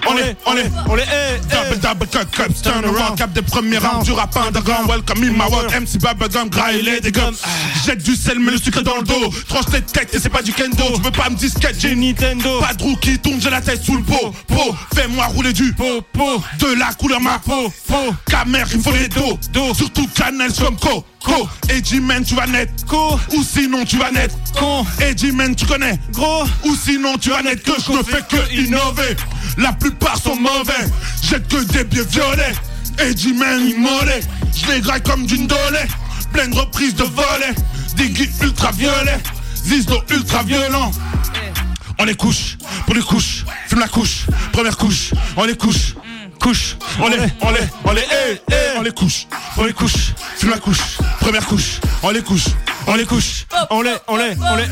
on 0.09 0.15
les, 0.15 0.37
on 0.47 0.55
les, 0.55 0.65
On 0.87 0.95
les 0.95 1.03
hait, 1.03 1.41
Double 1.51 1.81
double 1.81 2.07
cut 2.07 2.27
cups, 2.31 2.63
turn 2.63 2.85
around, 2.85 3.17
cap 3.17 3.33
des 3.33 3.43
premiers 3.43 3.79
rounds 3.79 4.05
du 4.05 4.13
rap 4.13 4.37
underground, 4.37 4.89
welcome 4.89 5.23
in 5.23 5.33
my 5.33 5.51
world, 5.51 5.71
MC 5.73 5.99
Bubblegum, 5.99 6.49
graille 6.49 7.01
des 7.01 7.13
gums. 7.13 7.37
Jette 7.85 8.03
du 8.03 8.15
sel, 8.15 8.39
mais 8.39 8.53
le 8.53 8.59
sucre 8.59 8.83
dans 8.83 8.97
le 8.97 9.03
dos. 9.03 9.31
Tranche 9.49 9.67
tes 9.67 9.83
têtes 9.83 10.15
et 10.15 10.19
c'est 10.21 10.29
pas 10.29 10.43
du 10.43 10.53
kendo. 10.53 10.85
Tu 10.97 11.03
veux 11.03 11.11
pas 11.11 11.31
me 11.31 11.37
disquette, 11.37 11.77
j'ai 11.79 11.91
J'ai 11.91 11.97
ni 11.97 12.13
Nintendo, 12.13 12.61
pas 12.61 12.75
de 12.75 12.83
roue 12.83 12.97
qui 12.97 13.19
tombe, 13.19 13.41
j'ai 13.41 13.51
la 13.51 13.61
tête 13.61 13.83
sous 13.83 13.97
le 13.97 14.03
pot. 14.03 14.35
Pot, 14.47 14.75
fais-moi 14.95 15.27
rouler 15.27 15.53
du 15.53 15.73
pot, 15.73 16.03
pot. 16.13 16.43
De 16.59 16.75
la 16.75 16.93
couleur 16.95 17.21
ma 17.21 17.39
peau, 17.39 17.50
peau. 17.51 18.15
Camer, 18.27 18.65
il 18.73 18.81
faut 18.81 18.93
les 18.93 19.09
dos, 19.09 19.39
dos. 19.53 19.75
Surtout 19.75 20.07
Canel 20.15 20.53
comme 20.53 20.77
Co, 20.77 21.05
Co. 21.23 21.49
Eddie 21.69 22.01
Man, 22.01 22.25
tu 22.25 22.35
vas 22.35 22.47
net, 22.47 22.71
co, 22.87 23.19
ou 23.35 23.43
sinon 23.43 23.85
tu 23.85 23.99
vas 23.99 24.11
net. 24.11 24.33
con, 24.59 24.87
Eddie 25.01 25.33
Man, 25.33 25.55
tu 25.55 25.67
connais, 25.67 25.99
gros, 26.13 26.45
ou 26.65 26.75
sinon 26.75 27.17
tu 27.19 27.31
vas 27.31 27.43
net 27.43 27.63
que 27.63 27.73
je 27.81 27.93
ne 27.93 28.03
fais 28.03 28.23
que 28.29 28.55
innover. 28.55 29.17
La 29.59 29.73
plupart 29.73 30.17
sont 30.17 30.37
mauvais, 30.37 30.87
jette 31.23 31.49
que 31.49 31.63
des 31.73 31.85
biais 31.85 32.05
violets. 32.05 32.55
Eddie 32.99 33.33
Man, 33.33 33.69
immolé, 33.69 34.21
je 34.55 34.73
les 34.73 34.81
graille 34.81 35.03
comme 35.03 35.27
d'une 35.27 35.47
dolée. 35.47 35.89
Pleine 36.33 36.55
reprise 36.55 36.95
de 36.95 37.05
volet, 37.05 37.55
Diggy 37.97 38.29
ultra 38.43 38.71
violet, 38.73 39.19
Zizdo 39.57 40.01
ultra 40.11 40.43
violent. 40.45 40.91
On 41.99 42.05
les 42.05 42.15
couche, 42.15 42.57
pour 42.87 42.95
les 42.95 43.03
couches, 43.03 43.45
fume 43.67 43.81
la 43.81 43.89
couche, 43.89 44.27
première 44.53 44.77
couche, 44.77 45.11
on 45.37 45.45
les 45.45 45.57
couche, 45.57 45.95
couche, 46.41 46.77
on 46.99 47.09
les, 47.09 47.19
on 47.43 47.51
les, 47.51 47.61
on 47.85 47.93
les, 47.93 48.03
eh, 48.03 48.41
eh, 48.51 48.79
on 48.79 48.83
les 48.83 48.93
couche, 48.93 49.27
on 49.57 49.65
les 49.65 49.73
couche, 49.73 50.15
fume 50.37 50.51
la 50.51 50.59
couche, 50.59 50.99
première 51.21 51.47
couche, 51.47 51.81
on 52.03 52.11
les 52.11 52.23
couche, 52.23 52.47
on 52.91 52.97
les 52.97 53.07
couche, 53.07 53.47
on 53.71 53.83
les, 53.83 53.95
on 54.09 54.17
les, 54.17 54.33
on 54.51 54.57
les 54.57 54.65
hait, 54.65 54.67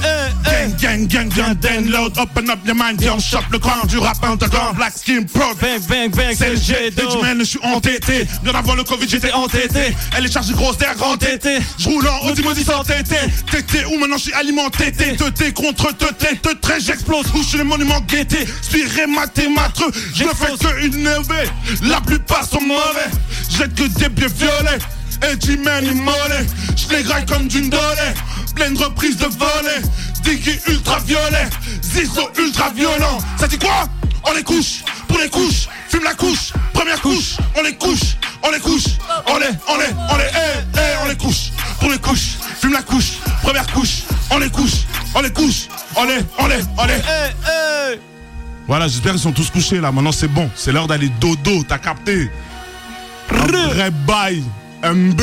hait. 0.47 0.69
Gang, 0.81 1.07
gang, 1.07 1.29
gang, 1.29 1.29
gang, 1.29 1.55
download, 1.55 2.19
open 2.19 2.51
up 2.51 2.59
your 2.67 2.75
mind, 2.75 3.01
viens, 3.01 3.15
on 3.15 3.21
chope 3.21 3.49
le 3.53 3.61
crown 3.61 3.87
du 3.87 3.99
rap 3.99 4.17
underground, 4.25 4.77
black 4.77 4.93
skin 4.97 5.23
proud. 5.23 5.57
Bang, 5.61 5.81
bang, 5.89 6.11
bang, 6.11 6.35
C'est 6.37 6.51
le 6.51 6.57
jet, 6.57 6.91
d'eau. 6.91 7.09
Edge 7.09 7.23
man, 7.23 7.39
je 7.39 7.45
suis 7.45 7.61
entêté. 7.63 8.27
Bien 8.43 8.55
avant 8.55 8.75
le 8.75 8.83
Covid, 8.83 9.09
j'étais 9.09 9.33
entêté. 9.33 9.95
Elle 10.17 10.27
est 10.27 10.33
chargée 10.33 10.53
grosse 10.53 10.79
d'air 10.79 10.97
grand 10.97 11.17
tété. 11.17 11.59
Je 11.79 11.89
roule 11.89 12.09
en 12.09 12.29
Audi 12.29 12.43
Modi 12.43 12.65
sans 12.65 12.83
tété. 12.83 13.17
Tété, 13.51 13.85
ou 13.85 13.99
maintenant 13.99 14.17
je 14.17 14.25
suis 14.25 14.35
alimenté. 14.35 14.91
Tété 14.91 15.53
contre 15.53 15.95
tété, 15.97 16.37
te 16.39 16.55
très 16.55 16.81
j'explose. 16.81 17.27
Où 17.35 17.39
je 17.43 17.49
suis 17.49 17.59
le 17.59 17.65
monument 17.65 18.01
guetté? 18.01 18.47
Spiré, 18.63 19.07
maté, 19.07 19.49
matreux. 19.49 19.93
Je 20.15 20.25
ne 20.25 20.31
fais 20.31 20.57
que 20.59 20.87
innover. 20.87 21.49
La 21.83 22.01
plupart 22.01 22.45
sont 22.45 22.61
mauvais. 22.61 23.11
Jette 23.49 23.75
que 23.75 23.85
des 23.85 24.09
biais 24.09 24.27
violets. 24.27 24.79
Edgy 25.23 25.57
man 25.59 25.85
immolé. 25.85 26.47
Je 26.77 26.95
les 26.95 27.03
graille 27.03 27.27
comme 27.27 27.49
d'une 27.49 27.71
dolée. 27.71 28.15
Pleine 28.55 28.77
reprise 28.77 29.17
de 29.17 29.27
volet. 29.27 29.83
Diggy 30.23 30.59
ultra 30.69 30.99
violet. 31.01 31.49
Zizo 31.83 32.29
ultra 32.39 32.71
violent. 32.71 33.19
Ça 33.39 33.47
dit 33.49 33.59
quoi? 33.59 33.89
On 34.25 34.35
les 34.35 34.43
couche, 34.43 34.83
pour 35.07 35.19
les 35.19 35.31
couches, 35.31 35.69
fume 35.89 36.03
la 36.05 36.13
couche, 36.13 36.53
première 36.75 37.01
couche, 37.01 37.37
on 37.57 37.63
les 37.63 37.75
couche, 37.77 38.17
on 38.43 38.51
les 38.51 38.59
couche, 38.59 38.85
on 39.27 39.39
les, 39.39 39.47
on 39.69 39.79
les, 39.79 39.87
on 40.11 40.17
les, 40.17 40.25
eh, 40.25 40.59
eh, 40.75 41.05
on 41.05 41.09
les 41.09 41.17
couche, 41.17 41.51
pour 41.81 41.91
les 41.91 41.99
couches, 41.99 42.37
fume 42.61 42.73
la 42.73 42.83
couche, 42.83 43.13
première 43.43 43.67
couche, 43.69 44.03
on 44.31 44.39
les 44.39 44.51
couche, 44.51 44.85
on 45.15 45.21
les 45.23 45.33
couche, 45.33 45.69
on 45.97 46.05
les, 46.05 46.19
on 46.39 46.47
les, 46.47 46.61
on 46.77 46.85
les. 46.87 46.93
Hey, 46.95 47.33
hey. 47.47 48.01
Voilà, 48.67 48.87
j'espère 48.89 49.13
qu'ils 49.13 49.23
sont 49.23 49.33
tous 49.33 49.51
couchés 49.51 49.81
là, 49.81 49.93
maintenant 49.93 50.13
c'est 50.13 50.29
bon, 50.29 50.51
c'est 50.55 50.73
l'heure 50.73 50.89
d'aller 50.89 51.09
dodo, 51.21 51.65
t'as 51.67 51.79
capté? 51.79 52.31
Un 53.31 53.69
vrai 53.69 53.91
bail, 53.91 54.43
MB. 54.83 55.21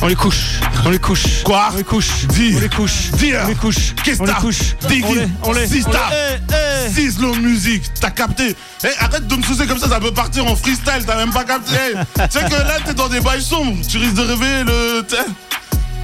On 0.00 0.06
les 0.06 0.14
couche, 0.14 0.60
on 0.86 0.90
les 0.90 0.98
couche. 0.98 1.42
Quoi? 1.44 1.68
On 1.72 1.76
les 1.76 1.84
couche. 1.84 2.26
Dis. 2.28 2.54
On 2.56 2.60
les 2.60 2.68
couche. 2.68 3.10
Dire. 3.12 3.40
On 3.44 3.48
les 3.48 3.54
couche. 3.54 3.94
Qu'est-ce 4.04 4.22
On 4.22 4.24
les 4.26 4.32
couche. 4.34 4.76
Diggy. 4.88 5.04
On 5.06 5.12
les, 5.14 5.28
on 5.44 5.52
les, 5.52 5.66
Sista. 5.66 6.00
hait, 6.12 6.54
hait. 6.54 6.88
Zizlo 6.90 7.34
musique, 7.34 7.82
t'as 8.00 8.10
capté 8.10 8.54
Eh, 8.84 8.88
arrête 9.00 9.26
de 9.26 9.34
me 9.36 9.42
soucier 9.42 9.66
comme 9.66 9.78
ça, 9.78 9.88
ça 9.88 10.00
peut 10.00 10.12
partir 10.12 10.46
en 10.46 10.56
freestyle, 10.56 11.04
t'as 11.06 11.16
même 11.16 11.32
pas 11.32 11.44
capté 11.44 11.74
Eh, 11.92 12.28
Tu 12.28 12.38
sais 12.38 12.44
que 12.44 12.54
là, 12.54 12.76
t'es 12.84 12.94
dans 12.94 13.08
des 13.08 13.20
bails 13.20 13.42
sombres, 13.42 13.76
tu 13.86 13.98
risques 13.98 14.14
de 14.14 14.22
réveiller 14.22 14.64
le... 14.64 15.04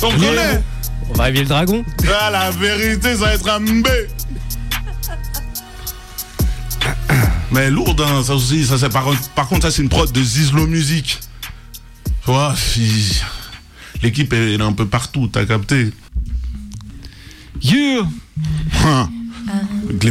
On 0.03 0.11
connaît 0.11 0.63
On 1.11 1.15
va 1.15 1.25
réveiller 1.25 1.45
le 1.45 1.49
dragon. 1.49 1.85
Ah, 2.21 2.31
la 2.31 2.51
vérité, 2.51 3.15
ça 3.15 3.21
va 3.27 3.35
être 3.35 3.49
un 3.49 3.61
B 3.61 3.87
Mais 7.55 7.71
lourde, 7.71 8.01
hein, 8.01 8.23
ça 8.25 8.35
aussi, 8.35 8.65
ça 8.65 8.77
c'est 8.79 8.89
par, 8.89 9.07
par 9.37 9.47
contre, 9.47 9.63
ça 9.63 9.71
c'est 9.71 9.81
une 9.81 9.89
prod 9.89 10.11
de 10.11 10.23
Zizlo 10.23 10.67
Music. 10.67 11.21
Tu 12.05 12.31
vois, 12.31 12.53
l'équipe 14.03 14.33
est, 14.33 14.61
un 14.61 14.73
peu 14.73 14.87
partout, 14.87 15.29
t'as 15.29 15.45
capté 15.45 15.93
Yeah. 17.63 18.03
Hein. 18.85 19.09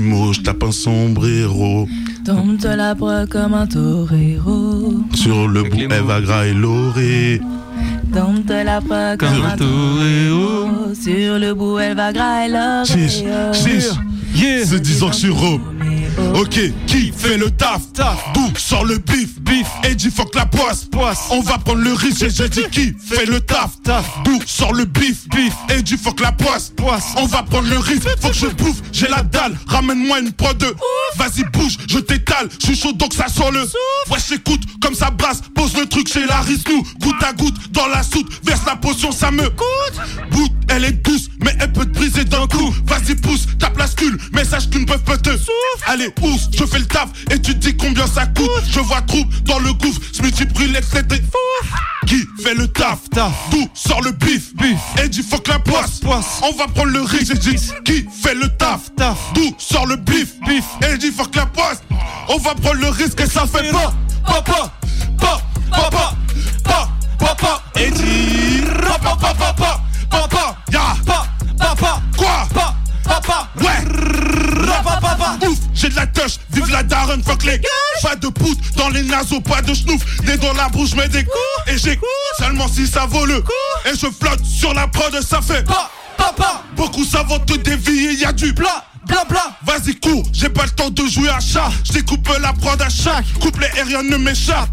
Mots, 0.01 0.33
je 0.33 0.41
tape 0.41 0.63
un 0.63 0.71
sombrero. 0.71 1.87
Tombe 2.25 2.57
de 2.57 2.69
la 2.69 2.95
proie 2.95 3.27
comme 3.27 3.53
un 3.53 3.67
torero. 3.67 5.03
Sur 5.13 5.47
le 5.47 5.63
bout. 5.63 5.81
Eva 5.93 6.21
Gra 6.21 6.47
et 6.47 6.53
Loré. 6.53 7.41
Tombe 8.13 8.45
de 8.45 8.63
la 8.63 8.79
proie 8.79 9.17
comme, 9.17 9.29
Comme 9.29 9.45
un 9.45 9.57
torero. 9.57 10.93
Sur 10.95 11.37
le 11.39 11.53
bout, 11.53 11.77
elle 11.79 11.97
va 11.97 12.13
grailler 12.13 12.85
Chiche, 12.85 13.23
chiche. 13.53 13.91
Yeah. 14.35 14.65
Se 14.65 14.75
disant 14.75 15.09
que 15.09 15.13
je 15.13 15.19
suis 15.19 15.29
ro. 15.29 15.59
Ok, 16.35 16.59
qui? 16.87 17.12
Fait 17.23 17.37
le 17.37 17.49
taf, 17.51 17.81
taf. 17.93 18.33
D'où 18.33 18.51
sort 18.57 18.85
le 18.85 18.97
bif, 18.97 19.39
bif. 19.39 19.67
Et 19.83 19.95
dit 19.95 20.11
fuck 20.11 20.35
la 20.35 20.45
poisse, 20.45 20.85
poisse. 20.85 21.27
On 21.31 21.41
va 21.41 21.57
prendre 21.57 21.81
le 21.81 21.93
risque, 21.93 22.27
j'ai 22.29 22.49
dit 22.49 22.63
qui? 22.71 22.93
Fait 23.07 23.25
le 23.25 23.39
taf, 23.39 23.81
taf. 23.83 24.05
D'où 24.25 24.39
sort 24.45 24.73
le 24.73 24.85
bif, 24.85 25.27
bif. 25.29 25.53
Et 25.69 25.81
dit 25.81 25.97
fuck 25.97 26.19
la 26.19 26.31
poisse, 26.31 26.71
poisse. 26.75 27.13
On 27.17 27.25
va 27.25 27.43
prendre 27.43 27.69
le 27.69 27.77
risque, 27.77 28.07
faut 28.19 28.29
que 28.29 28.35
je 28.35 28.47
bouffe, 28.47 28.81
j'ai 28.91 29.07
la 29.07 29.23
dalle. 29.23 29.57
Ramène-moi 29.67 30.19
une 30.19 30.33
prod 30.33 30.57
de 30.57 30.75
Vas-y 31.15 31.43
bouge, 31.43 31.77
je 31.87 31.99
t'étale, 31.99 32.49
je 32.59 32.67
suis 32.67 32.75
chaud 32.75 32.93
donc 32.93 33.13
ça 33.13 33.27
sort 33.27 33.51
le 33.51 33.61
Ouais 34.09 34.17
j'écoute, 34.27 34.61
comme 34.81 34.95
ça 34.95 35.11
brasse, 35.11 35.41
pose 35.53 35.77
le 35.77 35.85
truc 35.85 36.11
chez 36.11 36.25
la 36.25 36.41
Rislou 36.41 36.83
Goutte 36.99 37.23
à 37.23 37.33
goutte, 37.33 37.71
dans 37.71 37.87
la 37.87 38.01
soude, 38.03 38.27
verse 38.43 38.61
la 38.65 38.75
potion, 38.75 39.11
ça 39.11 39.29
me 39.29 39.47
coûte 39.49 40.01
Bout, 40.31 40.49
elle 40.69 40.85
est 40.85 40.91
douce, 40.91 41.29
mais 41.39 41.55
elle 41.59 41.71
peut 41.71 41.85
te 41.85 41.91
briser 41.91 42.25
d'un 42.25 42.47
coup. 42.47 42.73
Vas-y 42.85 43.15
pousse, 43.15 43.47
tape 43.59 43.77
la 43.77 43.87
scule, 43.87 44.17
mais 44.33 44.43
sache 44.43 44.69
qu'une 44.69 44.85
peuvent 44.85 45.03
peut 45.03 45.17
te 45.17 45.29
Allez 45.85 46.09
pousse, 46.09 46.49
je 46.51 46.65
fais 46.65 46.79
le 46.79 46.85
taf, 46.85 47.09
et 47.31 47.39
tu 47.39 47.55
dis 47.55 47.75
combien 47.75 48.07
ça 48.07 48.25
coûte. 48.27 48.49
Je 48.69 48.79
vois 48.79 49.01
troupe 49.01 49.27
dans 49.43 49.59
le 49.59 49.73
gouffre, 49.73 50.01
je 50.13 50.43
brûle 50.45 50.75
etc 50.75 51.03
Qui 52.07 52.27
fait 52.41 52.53
le 52.53 52.67
taf, 52.67 53.09
taf 53.09 53.31
D'où 53.51 53.67
sort 53.73 54.01
le 54.01 54.11
bif, 54.11 54.55
bif. 54.55 54.79
Et 55.03 55.09
dit 55.09 55.23
fuck 55.23 55.47
la 55.47 55.59
poisse, 55.59 55.99
poisse 55.99 56.41
On 56.43 56.55
va 56.57 56.67
prendre 56.67 56.91
le 56.91 57.01
risque, 57.01 57.35
j'ai 57.41 57.53
dit 57.53 57.71
Qui 57.85 58.05
fait 58.21 58.35
le 58.35 58.47
taf, 58.57 58.93
taf 58.95 59.17
D'où 59.33 59.53
sort 59.57 59.85
le 59.87 59.95
bif, 59.97 60.33
bif. 60.47 60.65
Et 60.87 60.97
dit 60.97 61.11
fuck 61.11 61.35
la 61.35 61.45
poisse. 61.45 61.81
On 62.29 62.37
va 62.37 62.55
prendre 62.55 62.79
le 62.79 62.89
risque 62.89 63.19
et 63.21 63.27
ça 63.27 63.45
fait 63.45 63.71
pas. 63.71 63.93
Papa, 64.25 64.71
papa, 65.19 65.41
papa, 65.71 66.15
papa, 66.63 66.89
papa. 67.19 67.63
Et 67.75 67.91
dit 67.91 68.61
Papa, 68.83 69.17
papa, 69.19 69.53
papa, 69.53 69.81
papa. 70.09 70.55
Ya, 70.71 70.95
papa, 71.05 72.01
quoi? 72.17 72.47
Papa, 72.53 73.49
ouais. 73.59 73.63
Papa, 73.65 73.83
papa, 73.83 74.42
ouf. 75.47 75.57
J'ai 75.73 75.89
de 75.89 75.95
la 75.95 76.07
touche, 76.07 76.37
vive 76.51 76.69
la 76.71 76.83
daronne, 76.83 77.23
fuck 77.23 77.43
les 77.43 77.61
Pas 78.01 78.15
de 78.15 78.27
poutre 78.27 78.61
dans 78.75 78.89
les 78.89 79.03
naseaux, 79.03 79.41
pas 79.41 79.61
de 79.61 79.73
schnouf. 79.73 80.01
Des 80.23 80.37
dans 80.37 80.53
la 80.53 80.69
bouche, 80.69 80.91
mais 80.95 81.07
des 81.07 81.23
coups. 81.23 81.67
Et 81.67 81.77
j'ai 81.77 81.99
seulement 82.37 82.67
si 82.67 82.87
ça 82.87 83.05
vaut 83.05 83.25
le 83.25 83.43
Et 83.85 83.95
je 83.95 84.07
flotte 84.07 84.43
sur 84.45 84.73
la 84.73 84.87
prod, 84.87 85.13
ça 85.21 85.41
fait 85.41 85.65
Papa, 86.17 86.63
beaucoup 86.75 87.03
va 87.03 87.39
te 87.39 87.53
dévier, 87.53 88.13
y 88.13 88.25
a 88.25 88.33
du 88.33 88.53
bla 88.53 88.85
bla 89.05 89.23
bla. 89.25 89.57
Vas-y 89.65 89.95
cours, 89.95 90.23
j'ai 90.31 90.49
pas 90.49 90.63
le 90.63 90.71
temps 90.71 90.89
de 90.89 91.05
jouer 91.05 91.29
à 91.29 91.39
chat. 91.39 91.69
Je 91.83 91.93
découpe 91.93 92.27
la 92.41 92.53
prod 92.53 92.81
à 92.81 92.89
chaque 92.89 93.25
Couplet 93.39 93.69
et 93.77 93.83
rien 93.83 94.03
ne 94.03 94.17
m'échappe. 94.17 94.69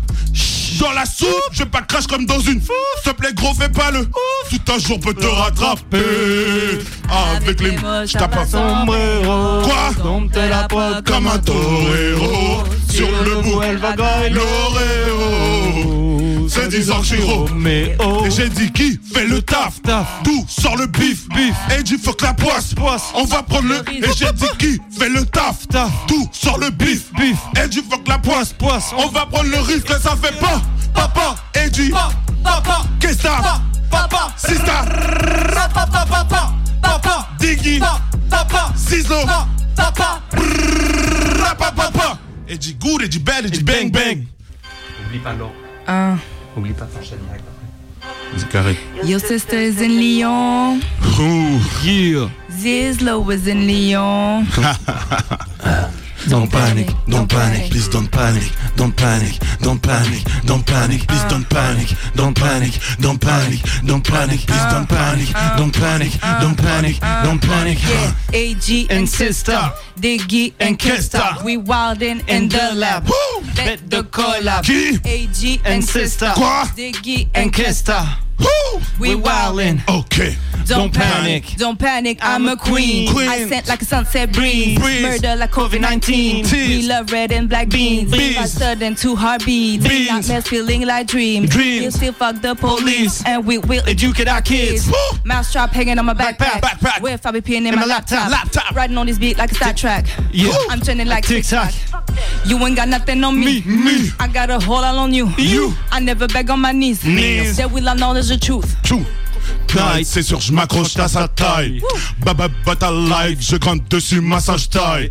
Dans 0.79 0.93
la 0.93 1.05
soupe, 1.05 1.29
je 1.53 1.65
pas 1.65 1.83
crache 1.83 2.07
comme 2.07 2.25
dans 2.25 2.39
une 2.39 2.61
S'il 2.61 2.71
te 3.05 3.11
plaît 3.11 3.35
gros 3.35 3.53
fais 3.53 3.69
pas 3.69 3.91
le 3.91 4.09
Tout 4.49 4.73
un 4.73 4.79
jour 4.79 4.99
peut 4.99 5.13
te 5.13 5.27
rattraper. 5.27 6.79
Avec 7.37 7.61
les 7.61 7.73
mots, 7.73 8.07
je 8.07 8.13
tape 8.13 8.37
un 8.37 8.47
sombrero. 8.47 9.63
Quoi 9.63 9.91
la 10.37 10.67
Comme 11.03 11.27
un 11.27 11.39
torero. 11.39 12.65
Sur 12.89 13.09
le 13.25 13.43
bout 13.43 13.63
elle 13.63 13.77
va 13.77 13.93
gagner 13.93 14.41
l'oréo 16.57 16.71
C'est 16.71 16.79
10 16.79 16.91
ans 16.91 16.99
que 17.01 17.07
je 17.07 17.15
suis 17.15 17.23
gros 17.23 17.49
Mais 17.55 17.97
oh. 18.01 18.25
Et 18.27 18.31
j'ai 18.31 18.49
dit 18.49 18.71
qui 18.73 18.99
fait 19.13 19.27
le 19.27 19.43
taf? 19.43 19.81
Taf. 19.83 20.07
D'où 20.25 20.45
sort 20.49 20.77
le 20.77 20.87
bif? 20.87 21.29
Bif. 21.29 21.55
Et 21.79 21.83
dit 21.83 21.99
fuck 21.99 22.21
la 22.23 22.35
poisse. 22.35 22.75
Poisse. 22.75 23.13
On 23.15 23.25
va 23.25 23.43
prendre 23.43 23.69
le 23.69 23.77
Et 23.93 24.13
j'ai 24.17 24.33
dit 24.33 24.47
qui 24.59 24.81
fait 24.99 25.09
le 25.09 25.25
taf? 25.27 25.67
Taf. 25.69 25.91
D'où 26.09 26.29
sort 26.33 26.59
le 26.59 26.71
bif? 26.71 27.13
Bif. 27.15 27.39
Et 27.63 27.69
dit 27.69 27.83
fuck 27.89 28.07
la 28.09 28.19
poisse. 28.19 28.53
Poisse. 28.53 28.93
On 28.97 29.09
va 29.09 29.27
prendre 29.27 29.51
le 29.51 29.59
risque 29.61 29.91
ça 30.01 30.17
fait 30.23 30.39
pas. 30.39 30.61
Papa 30.95 31.37
Et 31.55 31.71
dit 31.71 31.93
Papa 32.43 32.83
Qu'est-ce 32.99 33.17
que 33.19 33.23
ça 33.23 33.61
Papa 33.91 34.35
Sista 34.37 34.85
Papa 35.73 35.87
Papa 35.87 36.53
Papa 36.83 37.29
Diggy. 37.39 37.81
Papa 38.29 38.73
Ciseaux 38.77 39.15
Papa 39.77 40.21
Papa 40.31 41.73
Papa 41.77 42.19
Et 42.49 42.59
dit 42.59 42.75
good 42.75 43.03
et 43.03 43.09
dit 43.09 43.19
belle 43.21 43.47
et 43.47 43.51
dit 43.51 43.63
bang 43.63 43.91
bang 43.91 44.25
Oublie 45.07 45.19
pas 45.21 45.33
l'eau. 45.33 45.51
Un. 45.87 46.17
Oublie 46.57 46.73
pas 46.73 46.87
ton 46.87 47.01
direct 47.01 47.45
après. 47.47 48.39
C'est 48.39 48.49
carré 48.49 48.77
Your 49.05 49.21
sister's 49.21 49.81
in 49.81 49.89
Lyon. 49.99 50.81
Ouh. 51.19 51.61
Yeah. 51.85 52.29
Zizlo 52.51 53.25
was 53.25 53.47
in 53.47 53.67
Lyon. 53.67 54.47
Don't 56.29 56.51
panic, 56.51 56.89
don't 57.09 57.29
panic, 57.29 57.71
please 57.71 57.89
don't 57.89 58.11
panic, 58.11 58.53
don't 58.77 58.97
panic, 58.97 59.39
don't 59.61 59.83
panic, 59.83 60.23
don't 60.45 60.65
panic, 60.67 61.07
please 61.09 61.25
don't 61.25 61.49
panic, 61.49 61.89
don't 62.15 62.37
panic, 62.37 62.75
don't 63.01 63.21
panic, 63.21 63.61
don't 63.87 64.05
panic, 64.05 64.41
please 64.41 64.67
don't 64.71 64.89
panic, 64.89 65.29
don't 65.57 65.75
panic, 65.75 66.13
don't 66.41 66.57
panic, 66.57 67.01
don't 67.25 67.43
panic. 67.43 67.79
Yeah, 67.83 68.13
AG 68.33 68.87
and 68.91 69.09
sister. 69.09 69.59
Diggy 69.99 70.55
and 70.61 70.79
Kesta. 70.79 71.43
We 71.45 71.59
wildin' 71.59 72.27
in 72.29 72.49
the 72.49 72.73
lab. 72.75 73.05
Bet 73.55 73.91
the 73.91 74.03
collab. 74.05 74.65
AG 75.05 75.61
and 75.65 75.85
sister, 75.85 76.33
Diggy 76.77 77.29
and 77.35 77.53
Kesta. 77.53 78.19
Woo. 78.41 78.81
We 78.99 79.15
wildin'. 79.15 79.81
Ok 79.89 80.37
Don't, 80.67 80.67
Don't 80.67 80.95
panic. 80.95 81.45
panic. 81.45 81.57
Don't 81.59 81.79
panic. 81.79 82.19
I'm, 82.23 82.47
a 82.49 82.57
queen. 82.57 83.11
Queen. 83.13 83.29
I 83.29 83.49
scent 83.49 83.67
like 83.69 83.83
a 83.83 83.85
sunset 83.85 84.33
breeze. 84.33 84.79
Breeze. 84.79 85.03
Murder 85.03 85.37
like 85.37 85.51
COVID 85.51 85.81
19. 85.81 86.45
We 86.51 86.87
love 86.87 87.11
red 87.11 87.33
and 87.33 87.49
black 87.49 87.69
beans. 87.71 88.11
Beans. 88.11 88.37
Faster 88.37 88.75
than 88.75 88.95
two 88.95 89.17
heartbeats. 89.17 89.87
Beans. 89.87 90.09
Nightmares 90.11 90.47
feeling 90.47 90.87
like 90.87 91.07
dreams. 91.07 91.51
Dreams. 91.51 91.83
We'll 91.83 91.91
still 91.93 92.13
fuck 92.13 92.41
the 92.41 92.55
police. 92.55 92.81
Police. 92.83 93.27
And 93.27 93.47
we 93.47 93.59
will 93.59 93.83
Educate 93.87 94.29
our 94.29 94.43
kids. 94.43 94.87
Woo. 94.87 94.95
Mousetrap 95.25 95.71
hanging 95.71 95.99
on 95.99 96.05
my 96.05 96.15
backpack. 96.15 96.61
Backpack. 96.61 97.01
With 97.01 97.23
Fabi 97.23 97.41
peeing 97.43 97.57
in, 97.59 97.67
In 97.69 97.75
my, 97.77 97.81
my 97.83 97.87
laptop. 97.87 98.31
laptop. 98.31 98.55
Laptop. 98.65 98.77
Riding 98.77 98.99
on 98.99 99.07
this 99.07 99.19
beat 99.19 99.39
like 99.39 99.51
a 99.51 99.55
stat 99.55 99.77
track. 99.77 100.07
Yeah. 100.31 100.53
I'm 100.69 100.81
trending 100.81 101.09
like 101.09 101.25
TikTok. 101.25 101.73
TikTok. 101.73 102.01
You 102.45 102.59
ain't 102.65 102.77
got 102.77 102.89
nothing 102.89 103.23
on 103.25 103.39
me. 103.39 103.63
Me, 103.63 103.77
me. 103.85 104.09
I 104.19 104.29
got 104.29 104.51
a 104.51 104.59
whole 104.61 104.81
lot 104.83 104.95
on 104.95 105.13
you. 105.15 105.29
You. 105.39 105.73
I 105.91 106.01
never 106.01 106.27
beg 106.29 106.51
on 106.51 106.61
my 106.61 106.73
knees. 106.73 107.05
Knees. 107.05 107.57
That 107.57 107.71
will 107.71 107.89
acknowledge 107.89 108.30
the 108.31 108.39
truth. 108.39 108.77
Night, 109.75 110.07
c'est 110.07 110.23
sûr, 110.23 110.41
je 110.41 110.53
m'accroche 110.53 110.97
à 110.97 111.09
sa 111.09 111.27
taille. 111.29 111.81
Baba 112.25 112.49
bata 112.65 112.91
live, 112.91 113.39
je 113.41 113.57
grimpe 113.57 113.89
dessus, 113.89 114.21
massage 114.21 114.69
taille. 114.69 115.11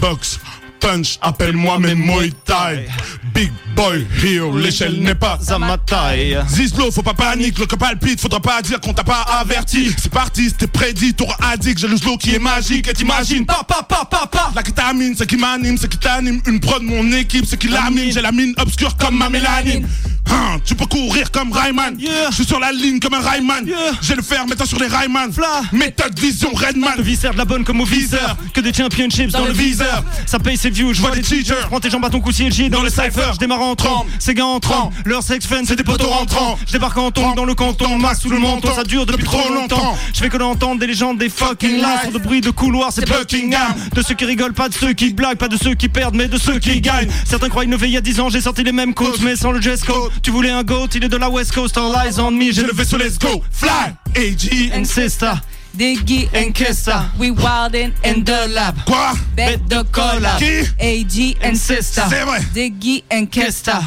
Box, 0.00 0.38
punch, 0.80 1.18
appelle-moi 1.22 1.78
mes 1.78 1.94
Muay 1.94 2.32
Thai. 2.44 2.86
Big 3.34 3.50
boy 3.74 4.06
here, 4.22 4.50
l'échelle 4.52 5.00
n'est 5.00 5.14
pas 5.14 5.38
À 5.48 5.58
ma 5.58 5.78
taille. 5.78 6.38
Zizlo, 6.48 6.90
faut 6.90 7.02
pas 7.02 7.14
panique, 7.14 7.58
le 7.58 7.66
cœur 7.66 7.78
palpite, 7.78 8.20
faudra 8.20 8.40
pas 8.40 8.60
dire 8.62 8.80
qu'on 8.80 8.92
t'a 8.92 9.04
pas 9.04 9.22
averti. 9.40 9.94
C'est 9.96 10.12
parti, 10.12 10.48
c'était 10.48 10.66
prédit, 10.66 11.14
t'auras 11.14 11.36
addict, 11.52 11.78
j'ai 11.78 11.88
le 11.88 11.96
slow 11.96 12.16
qui 12.16 12.34
est 12.34 12.38
magique, 12.38 12.88
et 12.88 12.92
t'imagines, 12.92 13.46
pa 13.46 13.62
pa 13.66 13.82
pa 13.82 14.04
pa 14.04 14.26
pa. 14.26 14.52
La 14.54 14.62
kétamine, 14.62 15.14
c'est 15.16 15.26
qui 15.26 15.36
m'anime, 15.36 15.78
c'est 15.78 15.88
qui 15.88 15.98
t'anime, 15.98 16.40
une 16.46 16.60
prod, 16.60 16.82
mon 16.82 17.12
équipe, 17.12 17.44
c'est 17.46 17.58
qui 17.58 17.68
l'amine, 17.68 18.12
j'ai 18.12 18.22
la 18.22 18.32
mine 18.32 18.54
obscure 18.58 18.96
comme 18.96 19.16
ma 19.16 19.28
mélanine. 19.28 19.86
Hein, 20.30 20.58
tu 20.64 20.74
peux 20.74 20.86
courir 20.86 21.30
comme 21.30 21.52
Rayman, 21.52 21.94
Yeah. 21.98 22.30
je 22.30 22.34
suis 22.36 22.44
sur 22.44 22.58
la 22.60 22.72
ligne 22.72 23.00
comme 23.00 23.14
un 23.14 23.20
Rayman, 23.20 23.66
Yeah. 23.66 23.76
j'ai 24.02 24.14
le 24.14 24.22
fer, 24.22 24.46
mettant 24.46 24.66
sur 24.66 24.78
les 24.78 24.86
Rayman, 24.86 25.32
Fla. 25.32 25.62
méthode 25.72 26.18
vision 26.18 26.50
Redman. 26.52 26.94
Le 26.96 27.02
viscère 27.02 27.32
de 27.32 27.38
la 27.38 27.44
bonne 27.44 27.64
comme 27.64 27.80
au 27.80 27.84
viseur. 27.84 28.36
Que 28.52 28.60
des 28.60 28.72
championships 28.72 29.30
dans, 29.32 29.44
le 29.44 29.52
viseur. 29.52 30.04
Ça 30.26 30.38
paye 30.38 30.56
ses 30.56 30.70
views, 30.70 30.92
je 30.92 31.00
vois 31.00 31.10
des 31.12 31.22
teachers. 31.22 31.66
Prends 31.68 31.80
tes 31.80 31.90
jambes 31.90 32.04
à 32.04 32.10
ton 32.10 32.20
cou 32.20 32.32
si 32.32 32.50
G 32.50 32.68
dans 32.68 32.82
le 32.82 32.90
cypher. 32.90 33.30
Je 33.34 33.38
démarre 33.38 33.60
en 33.62 33.74
trempe, 33.74 34.06
ces 34.18 34.34
gars 34.34 34.46
en 34.46 34.60
trempe. 34.60 34.92
Leur 35.04 35.22
sex 35.22 35.46
fun, 35.46 35.62
c'est 35.66 35.76
des 35.76 35.84
poteaux 35.84 36.08
rentrants. 36.08 36.58
Je 36.66 36.72
débarque 36.72 36.98
en 36.98 37.10
tombe 37.10 37.34
dans 37.36 37.44
le 37.44 37.54
canton, 37.54 37.98
max 37.98 38.20
sous 38.20 38.30
le 38.30 38.38
menton. 38.38 38.74
Ça 38.74 38.84
dure 38.84 39.06
depuis 39.06 39.24
trop 39.24 39.52
longtemps. 39.52 39.96
Je 40.12 40.18
fais 40.20 40.28
que 40.28 40.36
d'entendre 40.36 40.80
des 40.80 40.86
légendes, 40.86 41.18
des 41.18 41.28
fucking 41.28 41.76
lies. 41.76 42.12
De 42.12 42.18
bruit 42.18 42.40
de 42.40 42.50
couloir, 42.50 42.92
c'est 42.92 43.08
Buckingham. 43.08 43.74
De 43.94 44.02
ceux 44.02 44.14
qui 44.14 44.24
rigolent, 44.24 44.52
pas 44.54 44.68
de 44.68 44.74
ceux 44.74 44.92
qui 44.92 45.12
blaguent, 45.12 45.38
pas 45.38 45.48
de 45.48 45.56
ceux 45.56 45.74
qui 45.74 45.88
perdent, 45.88 46.14
mais 46.16 46.28
de 46.28 46.38
ceux 46.38 46.58
qui 46.58 46.80
gagnent. 46.80 47.08
Certains 47.26 47.48
croient 47.48 47.64
innover 47.64 47.88
il 47.88 47.92
y 47.94 47.96
a 47.96 48.00
10 48.00 48.20
ans, 48.20 48.28
j'ai 48.30 48.40
sorti 48.40 48.62
les 48.64 48.72
mêmes 48.72 48.94
codes, 48.94 49.20
mais 49.22 49.36
sans 49.36 49.52
le 49.52 49.60
dress 49.60 49.84
code. 49.84 50.10
Tu 50.22 50.30
voulais 50.30 50.50
un 50.50 50.62
goat, 50.62 50.88
il 50.94 51.04
est 51.04 51.08
de 51.08 51.16
la 51.16 51.28
West 51.30 51.52
Coast, 51.52 51.76
all 51.78 51.92
eyes 51.94 52.18
on 52.18 52.30
me. 52.30 52.46
J'ai 52.46 52.52
J'ai 52.52 52.62
le 52.66 52.72
vaisseau, 52.72 52.98
let's 52.98 53.18
go, 53.18 53.42
fly, 53.50 53.94
AG, 54.16 54.72
and 54.74 54.84
sister. 54.84 55.32
Diggy 55.74 56.28
and 56.34 56.52
Kesta. 56.54 57.04
We 57.20 57.30
wildin' 57.30 57.92
in 58.04 58.24
the 58.24 58.48
lab. 58.52 58.74
quoi? 58.84 59.12
Bet 59.36 59.58
the 59.68 59.84
collab. 59.92 60.38
Qui? 60.38 60.66
AG 60.80 61.36
and 61.44 61.54
sister. 61.54 62.02
C'est 62.08 62.24
vrai. 62.24 62.40
Diggy 62.52 63.04
and 63.12 63.26
Kesta. 63.30 63.80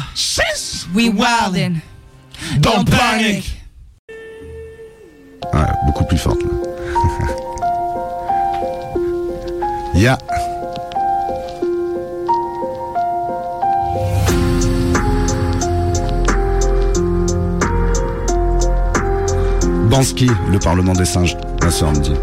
We 0.94 1.10
wildin'. 1.10 1.82
Don't 2.60 2.88
panic. 2.88 3.44
Ouais, 5.52 5.60
beaucoup 5.86 6.04
plus 6.04 6.18
forte. 6.18 6.40
là. 6.42 6.48
Ya. 9.94 10.16
Bansky, 19.92 20.26
le 20.50 20.58
Parlement 20.58 20.94
des 20.94 21.04
singes. 21.04 21.36
Ma 21.62 21.70
soeur 21.70 21.92
me 21.92 21.98
dit. 21.98 22.14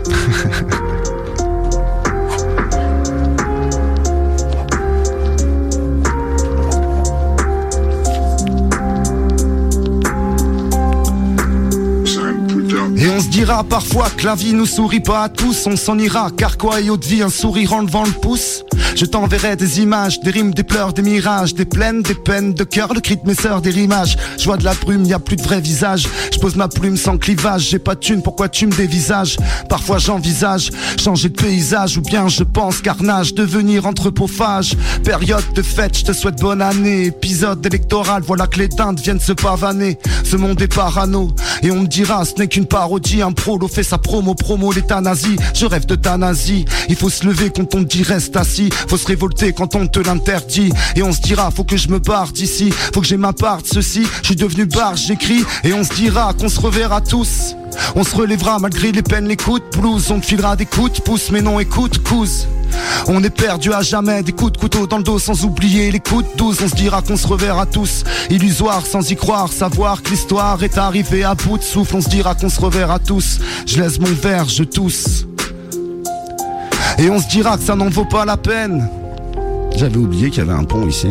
Et 12.97 13.07
on 13.07 13.19
se 13.19 13.27
dira 13.27 13.63
parfois 13.63 14.07
que 14.17 14.25
la 14.25 14.33
vie 14.33 14.53
nous 14.53 14.65
sourit 14.65 14.99
pas 14.99 15.21
à 15.25 15.29
tous, 15.29 15.67
on 15.67 15.75
s'en 15.75 15.99
ira, 15.99 16.31
car 16.35 16.57
quoi 16.57 16.81
et 16.81 16.89
autre 16.89 17.07
vie, 17.07 17.21
un 17.21 17.29
sourire 17.29 17.73
en 17.73 17.81
levant 17.81 18.03
le 18.03 18.11
pouce? 18.19 18.63
Je 18.99 19.05
t'enverrai 19.05 19.55
des 19.55 19.79
images, 19.79 20.19
des 20.19 20.29
rimes, 20.29 20.53
des 20.53 20.65
pleurs, 20.65 20.91
des 20.91 21.01
mirages, 21.01 21.53
des 21.53 21.63
plaines, 21.63 22.01
des 22.01 22.15
peines 22.15 22.53
de 22.53 22.65
cœur, 22.65 22.93
le 22.93 22.99
cri 22.99 23.15
de 23.15 23.25
mes 23.25 23.33
sœurs, 23.33 23.61
des 23.61 23.69
rimages. 23.69 24.17
Je 24.37 24.43
vois 24.43 24.57
de 24.57 24.65
la 24.65 24.73
brume, 24.73 25.05
y 25.05 25.13
a 25.13 25.19
plus 25.19 25.37
de 25.37 25.41
vrai 25.41 25.61
visage. 25.61 26.05
Je 26.33 26.37
pose 26.37 26.57
ma 26.57 26.67
plume 26.67 26.97
sans 26.97 27.17
clivage, 27.17 27.69
j'ai 27.69 27.79
pas 27.79 27.95
de 27.95 28.01
thune, 28.01 28.21
pourquoi 28.21 28.49
tu 28.49 28.67
me 28.67 28.73
dévisages? 28.73 29.37
Parfois 29.69 29.99
j'envisage 29.99 30.71
changer 31.01 31.29
de 31.29 31.41
paysage 31.41 31.97
ou 31.97 32.01
bien 32.01 32.27
je 32.27 32.43
pense 32.43 32.81
carnage, 32.81 33.33
devenir 33.33 33.85
anthropophage. 33.85 34.73
Période 35.05 35.45
de 35.55 35.61
fête, 35.61 35.97
je 35.97 36.03
te 36.03 36.11
souhaite 36.11 36.41
bonne 36.41 36.61
année. 36.61 37.05
Épisode 37.05 37.65
électoral, 37.65 38.21
voilà 38.27 38.47
que 38.47 38.59
les 38.59 38.67
dindes 38.67 38.99
viennent 38.99 39.21
se 39.21 39.31
pavaner. 39.31 39.97
Ce 40.25 40.35
monde 40.35 40.61
est 40.61 40.75
parano 40.75 41.33
et 41.63 41.71
on 41.71 41.83
me 41.83 41.87
dira 41.87 42.25
ce 42.25 42.33
n'est 42.37 42.47
qu'une 42.47 42.65
parodie. 42.65 43.21
Un 43.21 43.31
prolo 43.31 43.69
fait 43.69 43.83
sa 43.83 43.97
promo, 43.97 44.35
promo 44.35 44.73
l'euthanasie. 44.73 45.37
Je 45.53 45.65
rêve 45.65 45.85
de 45.85 45.95
thanasie. 45.95 46.65
Il 46.89 46.97
faut 46.97 47.09
se 47.09 47.25
lever 47.25 47.49
quand 47.49 47.75
on 47.75 47.81
dit 47.81 48.03
reste 48.03 48.35
assis. 48.35 48.69
Faut 48.89 48.97
se 48.97 49.05
révolter 49.05 49.53
quand 49.53 49.75
on 49.75 49.87
te 49.87 49.99
l'interdit. 49.99 50.71
Et 50.95 51.03
on 51.03 51.13
se 51.13 51.21
dira 51.21 51.51
faut 51.51 51.63
que 51.63 51.77
je 51.77 51.89
me 51.89 51.99
barre 51.99 52.31
d'ici. 52.31 52.71
Faut 52.93 53.01
que 53.01 53.07
j'ai 53.07 53.17
ma 53.17 53.33
part 53.33 53.61
de 53.61 53.67
ceci. 53.67 54.07
Je 54.21 54.27
suis 54.27 54.35
devenu 54.35 54.65
barre, 54.65 54.97
j'écris 54.97 55.43
et 55.63 55.73
on 55.73 55.83
se 55.83 55.93
dira 55.93 56.33
qu'on 56.33 56.49
se 56.49 56.59
reverra 56.59 56.99
tous. 57.01 57.55
On 57.95 58.03
se 58.03 58.15
relèvera 58.15 58.59
malgré 58.59 58.91
les 58.91 59.03
peines, 59.03 59.27
les 59.27 59.37
coups 59.37 59.61
de 59.61 59.79
blues. 59.79 60.09
On 60.11 60.19
te 60.19 60.25
filera 60.25 60.55
des 60.55 60.65
coups 60.65 60.93
de 60.93 61.01
pouce, 61.01 61.29
mais 61.31 61.41
non, 61.41 61.59
écoute, 61.59 62.03
couse. 62.03 62.47
On 63.07 63.23
est 63.23 63.29
perdu 63.29 63.73
à 63.73 63.81
jamais, 63.81 64.23
des 64.23 64.31
coups 64.31 64.53
de 64.53 64.57
couteau 64.57 64.87
dans 64.87 64.97
le 64.97 65.03
dos 65.03 65.19
sans 65.19 65.43
oublier 65.45 65.91
les 65.91 65.99
coups 65.99 66.25
de 66.31 66.37
douze. 66.37 66.59
On 66.63 66.67
se 66.67 66.75
dira 66.75 67.01
qu'on 67.01 67.17
se 67.17 67.27
reverra 67.27 67.65
tous. 67.65 68.03
Illusoire 68.29 68.85
sans 68.85 69.09
y 69.09 69.15
croire, 69.15 69.51
savoir 69.51 70.01
que 70.01 70.09
l'histoire 70.09 70.63
est 70.63 70.77
arrivée 70.77 71.23
à 71.23 71.35
bout 71.35 71.57
de 71.57 71.63
souffle. 71.63 71.95
On 71.95 72.01
se 72.01 72.09
dira 72.09 72.35
qu'on 72.35 72.49
se 72.49 72.59
reverra 72.59 72.99
tous. 72.99 73.39
Je 73.65 73.81
laisse 73.81 73.99
mon 73.99 74.13
verre, 74.13 74.49
je 74.49 74.63
tousse. 74.63 75.28
Et 77.01 77.09
on 77.09 77.17
se 77.17 77.29
dira 77.29 77.55
que 77.55 77.63
ça 77.63 77.77
n'en 77.77 77.87
vaut 77.87 78.03
pas 78.03 78.25
la 78.25 78.35
peine. 78.35 78.89
J'avais 79.73 79.95
oublié 79.95 80.29
qu'il 80.29 80.39
y 80.39 80.49
avait 80.49 80.59
un 80.59 80.65
pont 80.65 80.85
ici. 80.85 81.07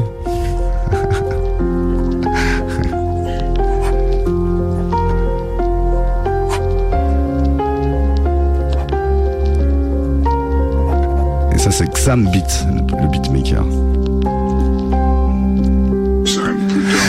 Et 11.54 11.58
ça 11.58 11.70
c'est 11.70 11.90
Xam 11.94 12.28
Beat, 12.30 12.66
le 13.00 13.08
beatmaker. 13.08 13.64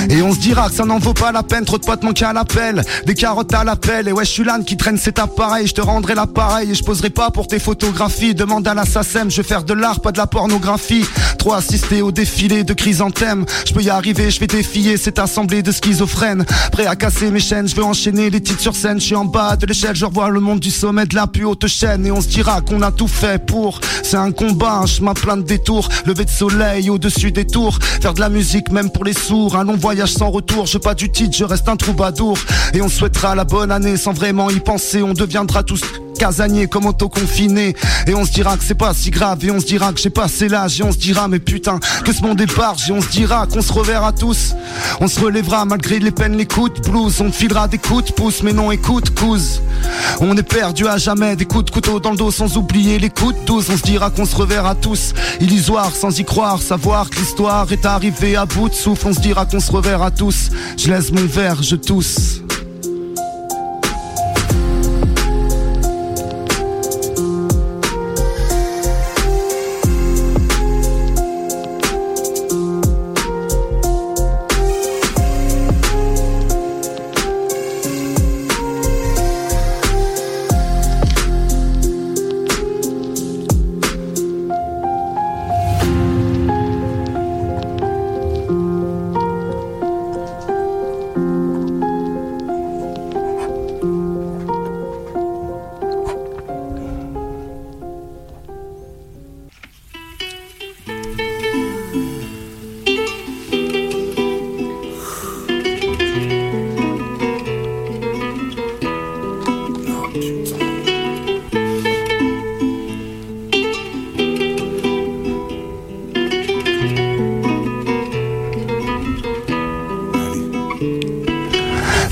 Et 0.09 0.23
on 0.23 0.33
se 0.33 0.39
dira 0.39 0.69
que 0.69 0.75
ça 0.75 0.85
n'en 0.85 0.97
vaut 0.97 1.13
pas 1.13 1.31
la 1.31 1.43
peine, 1.43 1.65
trop 1.65 1.77
de 1.77 1.85
potes 1.85 2.01
manquent 2.01 2.23
à 2.23 2.33
l'appel, 2.33 2.81
des 3.05 3.13
carottes 3.13 3.53
à 3.53 3.63
l'appel, 3.63 4.07
et 4.07 4.11
ouais 4.11 4.25
je 4.25 4.31
suis 4.31 4.43
l'âne 4.43 4.65
qui 4.65 4.75
traîne 4.75 4.97
cet 4.97 5.19
appareil, 5.19 5.67
je 5.67 5.73
te 5.73 5.81
rendrai 5.81 6.15
l'appareil 6.15 6.71
et 6.71 6.75
je 6.75 6.83
poserai 6.83 7.11
pas 7.11 7.29
pour 7.29 7.45
tes 7.47 7.59
photographies, 7.59 8.33
demande 8.33 8.67
à 8.67 8.73
l'assassin, 8.73 9.29
je 9.29 9.37
vais 9.37 9.47
faire 9.47 9.63
de 9.63 9.73
l'art, 9.73 9.99
pas 9.99 10.11
de 10.11 10.17
la 10.17 10.25
pornographie, 10.25 11.05
trop 11.37 11.53
assister 11.53 12.01
au 12.01 12.11
défilé 12.11 12.63
de 12.63 12.73
chrysanthèmes, 12.73 13.45
je 13.67 13.73
peux 13.73 13.83
y 13.83 13.89
arriver, 13.91 14.31
je 14.31 14.39
vais 14.39 14.47
défier 14.47 14.97
cette 14.97 15.19
assemblée 15.19 15.61
de 15.61 15.71
schizophrènes, 15.71 16.43
prêt 16.71 16.87
à 16.87 16.95
casser 16.95 17.29
mes 17.29 17.39
chaînes, 17.39 17.67
je 17.67 17.75
veux 17.75 17.83
enchaîner 17.83 18.31
les 18.31 18.41
titres 18.41 18.61
sur 18.61 18.75
scène, 18.75 18.99
je 18.99 19.05
suis 19.05 19.15
en 19.15 19.25
bas 19.25 19.55
de 19.57 19.67
l'échelle, 19.67 19.95
je 19.95 20.05
revois 20.05 20.29
le 20.29 20.39
monde 20.39 20.59
du 20.59 20.71
sommet 20.71 21.05
de 21.05 21.13
la 21.13 21.27
plus 21.27 21.45
haute 21.45 21.67
chaîne, 21.67 22.07
et 22.07 22.11
on 22.11 22.21
se 22.21 22.27
dira 22.29 22.61
qu'on 22.61 22.81
a 22.81 22.91
tout 22.91 23.07
fait 23.07 23.45
pour, 23.45 23.79
c'est 24.01 24.17
un 24.17 24.31
combat, 24.31 24.79
un 24.81 24.87
chemin 24.87 25.13
plein 25.13 25.37
de 25.37 25.43
détours, 25.43 25.87
lever 26.07 26.25
de 26.25 26.31
soleil 26.31 26.89
au-dessus 26.89 27.31
des 27.31 27.45
tours, 27.45 27.77
faire 28.01 28.15
de 28.15 28.19
la 28.19 28.29
musique 28.29 28.71
même 28.71 28.89
pour 28.89 29.05
les 29.05 29.13
sourds, 29.13 29.55
un 29.55 29.63
long 29.63 29.77
sans 30.07 30.29
retour, 30.29 30.65
je 30.65 30.77
pas 30.77 30.95
du 30.95 31.09
titre, 31.09 31.35
je 31.35 31.43
reste 31.43 31.67
un 31.67 31.75
troubadour. 31.75 32.37
Et 32.73 32.81
on 32.81 32.89
souhaitera 32.89 33.35
la 33.35 33.43
bonne 33.43 33.71
année 33.71 33.97
sans 33.97 34.13
vraiment 34.13 34.49
y 34.49 34.59
penser, 34.59 35.01
on 35.01 35.13
deviendra 35.13 35.63
tous 35.63 35.81
casaniers 36.19 36.67
comme 36.67 36.85
auto-confinés. 36.85 37.75
Et 38.05 38.13
on 38.13 38.25
se 38.25 38.31
dira 38.31 38.57
que 38.57 38.63
c'est 38.63 38.75
pas 38.75 38.93
si 38.93 39.09
grave, 39.09 39.43
et 39.43 39.51
on 39.51 39.59
se 39.59 39.65
dira 39.65 39.91
que 39.93 39.99
j'ai 39.99 40.09
passé 40.09 40.49
l'âge, 40.49 40.79
et 40.79 40.83
on 40.83 40.91
se 40.91 40.97
dira 40.97 41.27
mais 41.27 41.39
putain, 41.39 41.79
que 42.05 42.11
ce 42.11 42.21
monde 42.21 42.39
est 42.41 42.55
barge, 42.55 42.89
et 42.89 42.93
on 42.93 43.01
se 43.01 43.07
dira 43.09 43.47
qu'on 43.47 43.61
se 43.61 43.73
reverra 43.73 44.11
tous. 44.11 44.53
On 44.99 45.07
se 45.07 45.19
relèvera 45.19 45.65
malgré 45.65 45.99
les 45.99 46.11
peines, 46.11 46.35
les 46.35 46.45
coups 46.45 46.73
de 46.73 46.89
blues, 46.89 47.19
on 47.21 47.31
te 47.31 47.35
filera 47.35 47.67
des 47.67 47.77
coups 47.77 48.05
de 48.05 48.11
pouce, 48.11 48.43
mais 48.43 48.53
non 48.53 48.71
écoute, 48.71 49.15
couse. 49.15 49.61
On 50.19 50.35
est 50.35 50.43
perdu 50.43 50.87
à 50.87 50.97
jamais, 50.97 51.35
des 51.35 51.45
coups 51.45 51.65
de 51.65 51.71
couteau 51.71 51.99
dans 51.99 52.11
le 52.11 52.17
dos 52.17 52.31
sans 52.31 52.57
oublier 52.57 52.99
les 52.99 53.09
coups 53.09 53.39
de 53.39 53.45
douze, 53.45 53.67
on 53.71 53.77
se 53.77 53.83
dira 53.83 54.09
qu'on 54.09 54.25
se 54.25 54.35
reverra 54.35 54.75
tous. 54.75 55.13
Illusoire 55.39 55.95
sans 55.95 56.19
y 56.19 56.25
croire, 56.25 56.61
savoir 56.61 57.09
que 57.09 57.15
l'histoire 57.15 57.71
est 57.71 57.85
arrivée 57.85 58.35
à 58.35 58.45
bout 58.45 58.67
de 58.67 58.73
souffle, 58.73 59.07
on 59.07 59.13
se 59.13 59.21
dira 59.21 59.45
qu'on 59.45 59.61
se 59.61 59.71
reverra 59.71 59.88
tous. 60.11 60.49
Je 60.77 60.91
laisse 60.91 61.11
mon 61.11 61.25
verre, 61.25 61.63
je 61.63 61.75
tousse.« 61.75 62.41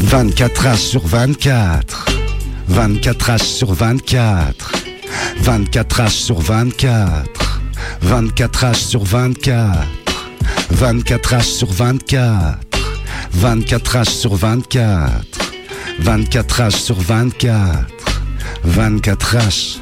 24 0.08 0.64
H 0.64 0.78
sur 0.78 1.06
24 1.06 2.06
24 2.70 3.30
H 3.30 3.44
sur 3.44 3.74
24 3.74 4.72
24 5.42 6.02
H 6.02 6.10
sur 6.10 6.40
24 6.40 7.62
24 8.02 8.64
H 8.64 8.74
sur 8.76 9.04
24 9.04 9.86
24 10.72 11.34
H 11.34 11.44
sur 11.44 11.72
24 11.72 12.60
24 13.34 13.98
H 13.98 14.10
sur 14.10 14.36
24 14.36 15.52
24 16.00 16.62
H 16.62 16.72
sur 16.72 17.02
24 17.02 17.86
24 18.64 19.36
H 19.36 19.80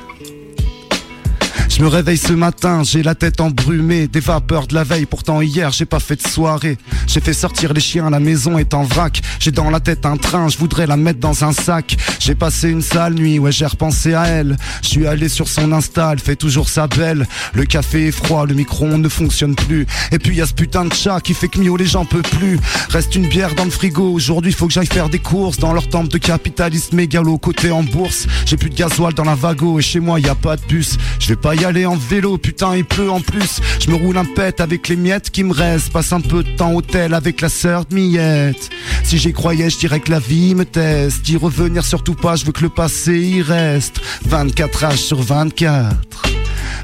je 1.77 1.83
me 1.83 1.89
réveille 1.89 2.17
ce 2.17 2.31
matin, 2.31 2.83
j'ai 2.83 3.03
la 3.03 3.15
tête 3.15 3.41
embrumée, 3.41 4.07
des 4.07 4.21
vapeurs 4.21 4.65
de 4.65 4.75
la 4.75 4.85
veille, 4.85 5.05
pourtant 5.05 5.41
hier 5.41 5.71
j'ai 5.71 5.83
pas 5.83 5.99
fait 5.99 6.15
de 6.15 6.25
soirée. 6.25 6.77
J'ai 7.07 7.19
fait 7.19 7.33
sortir 7.33 7.73
les 7.73 7.81
chiens, 7.81 8.09
la 8.09 8.19
maison 8.19 8.57
est 8.57 8.73
en 8.73 8.83
vrac. 8.83 9.21
J'ai 9.39 9.51
dans 9.51 9.69
la 9.69 9.79
tête 9.79 10.05
un 10.05 10.17
train, 10.17 10.49
je 10.49 10.57
voudrais 10.57 10.87
la 10.87 10.97
mettre 10.97 11.19
dans 11.19 11.43
un 11.43 11.51
sac. 11.51 11.97
J'ai 12.19 12.35
passé 12.35 12.69
une 12.69 12.81
sale 12.81 13.13
nuit, 13.13 13.39
ouais 13.39 13.51
j'ai 13.51 13.65
repensé 13.65 14.13
à 14.13 14.25
elle. 14.25 14.57
Je 14.81 14.87
suis 14.87 15.07
allé 15.07 15.29
sur 15.29 15.47
son 15.47 15.71
Insta, 15.71 16.11
elle 16.13 16.19
fait 16.19 16.35
toujours 16.35 16.69
sa 16.69 16.87
belle. 16.87 17.27
Le 17.53 17.65
café 17.65 18.07
est 18.07 18.11
froid, 18.11 18.45
le 18.45 18.53
micro 18.53 18.85
ne 18.87 19.09
fonctionne 19.09 19.55
plus. 19.55 19.85
Et 20.11 20.19
puis 20.19 20.35
y 20.35 20.41
a 20.41 20.45
ce 20.45 20.53
putain 20.53 20.85
de 20.85 20.93
chat 20.93 21.21
qui 21.21 21.33
fait 21.33 21.47
que 21.47 21.59
Mio 21.59 21.77
les 21.77 21.85
gens 21.85 22.05
peuvent 22.05 22.21
plus. 22.21 22.59
Reste 22.89 23.15
une 23.15 23.27
bière 23.27 23.55
dans 23.55 23.65
le 23.65 23.71
frigo, 23.71 24.11
aujourd'hui 24.11 24.51
faut 24.51 24.67
que 24.67 24.73
j'aille 24.73 24.85
faire 24.85 25.09
des 25.09 25.19
courses 25.19 25.57
dans 25.57 25.73
leur 25.73 25.87
temple 25.89 26.09
de 26.09 26.17
capitalisme 26.17 26.95
mégalo 26.95 27.37
côté 27.37 27.71
en 27.71 27.83
bourse. 27.83 28.27
J'ai 28.45 28.57
plus 28.57 28.69
de 28.69 28.75
gasoil 28.75 29.13
dans 29.13 29.23
la 29.23 29.35
vago 29.35 29.79
et 29.79 29.81
chez 29.81 29.99
moi 29.99 30.19
y 30.19 30.27
a 30.27 30.35
pas 30.35 30.55
de 30.55 30.61
bus. 30.67 30.97
Je 31.19 31.27
vais 31.27 31.35
pas 31.35 31.55
y 31.55 31.65
aller 31.65 31.85
en 31.85 31.95
vélo, 31.95 32.37
putain 32.37 32.75
il 32.75 32.85
pleut 32.85 33.11
en 33.11 33.21
plus. 33.21 33.61
Je 33.79 33.89
me 33.89 33.95
roule 33.95 34.17
un 34.17 34.25
pet 34.25 34.59
avec 34.61 34.87
les 34.87 34.95
miettes 34.95 35.29
qui 35.29 35.43
me 35.43 35.53
restent. 35.53 35.91
Passe 35.91 36.13
un 36.13 36.21
peu 36.21 36.43
de 36.43 36.49
temps 36.55 36.71
au 36.71 36.81
avec 36.95 37.41
la 37.41 37.49
sœur 37.49 37.85
de 37.85 37.95
Miette. 37.95 38.69
Si 39.03 39.17
j'y 39.17 39.33
croyais, 39.33 39.69
je 39.69 39.77
dirais 39.77 39.99
que 39.99 40.11
la 40.11 40.19
vie 40.19 40.55
me 40.55 40.63
teste. 40.63 41.23
D'y 41.23 41.35
revenir 41.35 41.83
surtout 41.83 42.13
pas, 42.13 42.35
je 42.35 42.45
veux 42.45 42.51
que 42.51 42.61
le 42.61 42.69
passé 42.69 43.17
y 43.17 43.41
reste. 43.41 43.99
24 44.25 44.83
âges 44.85 45.01
sur 45.01 45.21
24. 45.21 45.95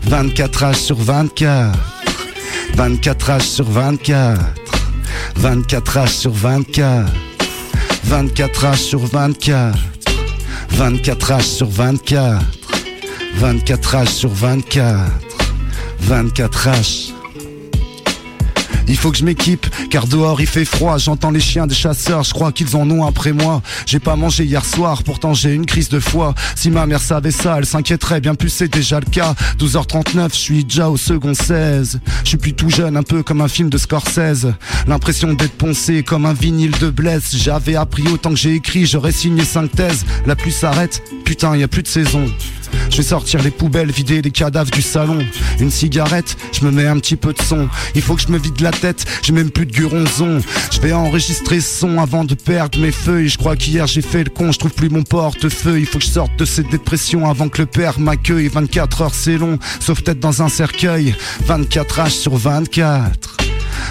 24 0.03 0.63
âges 0.63 0.75
sur 0.75 0.97
24. 0.97 1.77
24 2.75 3.29
âges 3.29 3.41
sur 3.41 3.69
24. 3.69 4.41
24 5.37 5.97
âges 5.97 6.11
sur 6.11 6.33
24. 6.33 7.11
24 8.03 8.65
âges 8.65 8.79
sur 8.79 9.05
24. 9.05 9.79
24 10.73 11.31
âges 11.31 11.45
sur 11.45 11.69
24. 11.69 12.61
24 13.35 13.95
H 13.95 14.07
sur 14.07 14.29
24 14.29 14.99
24 15.99 16.67
H 16.67 17.20
Il 18.87 18.97
faut 18.97 19.11
que 19.11 19.17
je 19.17 19.23
m'équipe, 19.23 19.67
car 19.89 20.07
dehors 20.07 20.41
il 20.41 20.47
fait 20.47 20.65
froid. 20.65 20.97
J'entends 20.97 21.31
les 21.31 21.39
chiens 21.39 21.67
des 21.67 21.75
chasseurs, 21.75 22.23
je 22.23 22.33
crois 22.33 22.51
qu'ils 22.51 22.75
en 22.75 22.89
ont 22.89 23.05
après 23.05 23.31
moi. 23.31 23.61
J'ai 23.85 23.99
pas 23.99 24.15
mangé 24.15 24.43
hier 24.45 24.65
soir, 24.65 25.03
pourtant 25.03 25.33
j'ai 25.33 25.53
une 25.53 25.65
crise 25.65 25.89
de 25.89 25.99
foi. 25.99 26.33
Si 26.55 26.69
ma 26.69 26.85
mère 26.85 27.01
savait 27.01 27.31
ça, 27.31 27.55
elle 27.57 27.65
s'inquiéterait 27.65 28.21
bien 28.21 28.35
plus, 28.35 28.49
c'est 28.49 28.67
déjà 28.67 28.99
le 28.99 29.05
cas. 29.05 29.35
12h39, 29.59 30.29
je 30.33 30.37
suis 30.37 30.63
déjà 30.63 30.89
au 30.89 30.97
second 30.97 31.33
16. 31.33 31.99
Je 32.23 32.27
suis 32.29 32.37
plus 32.37 32.53
tout 32.53 32.69
jeune, 32.69 32.97
un 32.97 33.03
peu 33.03 33.23
comme 33.23 33.41
un 33.41 33.47
film 33.47 33.69
de 33.69 33.77
Scorsese. 33.77 34.47
L'impression 34.87 35.33
d'être 35.33 35.53
poncé 35.53 36.03
comme 36.03 36.25
un 36.25 36.33
vinyle 36.33 36.77
de 36.79 36.89
blesse. 36.89 37.35
J'avais 37.35 37.75
appris 37.75 38.07
autant 38.07 38.31
que 38.31 38.35
j'ai 38.35 38.55
écrit, 38.55 38.85
j'aurais 38.85 39.11
signé 39.11 39.43
5 39.43 39.71
thèses. 39.71 40.05
La 40.25 40.35
pluie 40.35 40.51
s'arrête, 40.51 41.01
putain, 41.25 41.55
y 41.55 41.63
a 41.63 41.67
plus 41.67 41.83
de 41.83 41.87
saison. 41.87 42.25
Je 42.89 42.97
vais 42.97 43.03
sortir 43.03 43.41
les 43.41 43.51
poubelles, 43.51 43.91
vider 43.91 44.21
les 44.21 44.31
cadavres 44.31 44.71
du 44.71 44.81
salon. 44.81 45.19
Une 45.59 45.71
cigarette, 45.71 46.35
je 46.51 46.65
me 46.65 46.71
mets 46.71 46.87
un 46.87 46.99
petit 46.99 47.15
peu 47.15 47.33
de 47.33 47.41
son. 47.41 47.69
Il 47.95 48.01
faut 48.01 48.15
que 48.15 48.21
je 48.21 48.27
me 48.27 48.37
vide 48.37 48.59
la 48.61 48.71
tête, 48.71 49.05
j'ai 49.23 49.33
même 49.33 49.49
plus 49.49 49.65
de 49.65 49.71
guronzon. 49.71 50.41
Je 50.71 50.79
vais 50.81 50.93
enregistrer 50.93 51.61
son 51.61 51.99
avant 51.99 52.23
de 52.23 52.35
perdre 52.35 52.79
mes 52.79 52.91
feuilles. 52.91 53.29
Je 53.29 53.37
crois 53.37 53.55
qu'hier 53.55 53.87
j'ai 53.87 54.01
fait 54.01 54.23
le 54.23 54.29
con, 54.29 54.51
je 54.51 54.59
trouve 54.59 54.73
plus 54.73 54.89
mon 54.89 55.03
portefeuille. 55.03 55.81
Il 55.81 55.87
faut 55.87 55.99
que 55.99 56.05
je 56.05 56.09
sorte 56.09 56.37
de 56.37 56.45
cette 56.45 56.69
dépression 56.69 57.29
avant 57.29 57.49
que 57.49 57.61
le 57.61 57.65
père 57.65 57.99
m'accueille. 57.99 58.47
24 58.47 59.01
heures 59.01 59.15
c'est 59.15 59.37
long, 59.37 59.57
sauf 59.79 60.01
peut-être 60.01 60.19
dans 60.19 60.41
un 60.41 60.49
cercueil. 60.49 61.15
24 61.45 61.99
H 61.99 62.09
sur 62.09 62.35
24. 62.35 63.37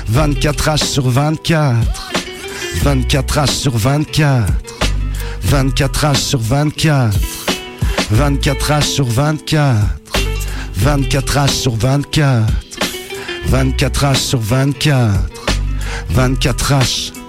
24 0.09 0.69
H 0.69 0.85
sur 0.85 1.09
24. 1.09 2.12
24 2.83 3.38
H 3.38 3.51
sur 3.51 3.77
24. 3.77 4.47
24 5.43 6.05
H 6.05 6.16
sur 6.16 6.40
24. 6.40 7.49
24 8.11 8.70
H 8.70 8.83
sur 8.83 9.05
24 9.07 9.77
24 10.75 11.37
H 11.37 11.49
sur 11.49 11.77
24 11.77 12.46
24 13.46 14.05
H 14.05 14.14
sur 14.16 14.40
24 14.40 15.14
24 16.11 16.73
H 16.73 17.19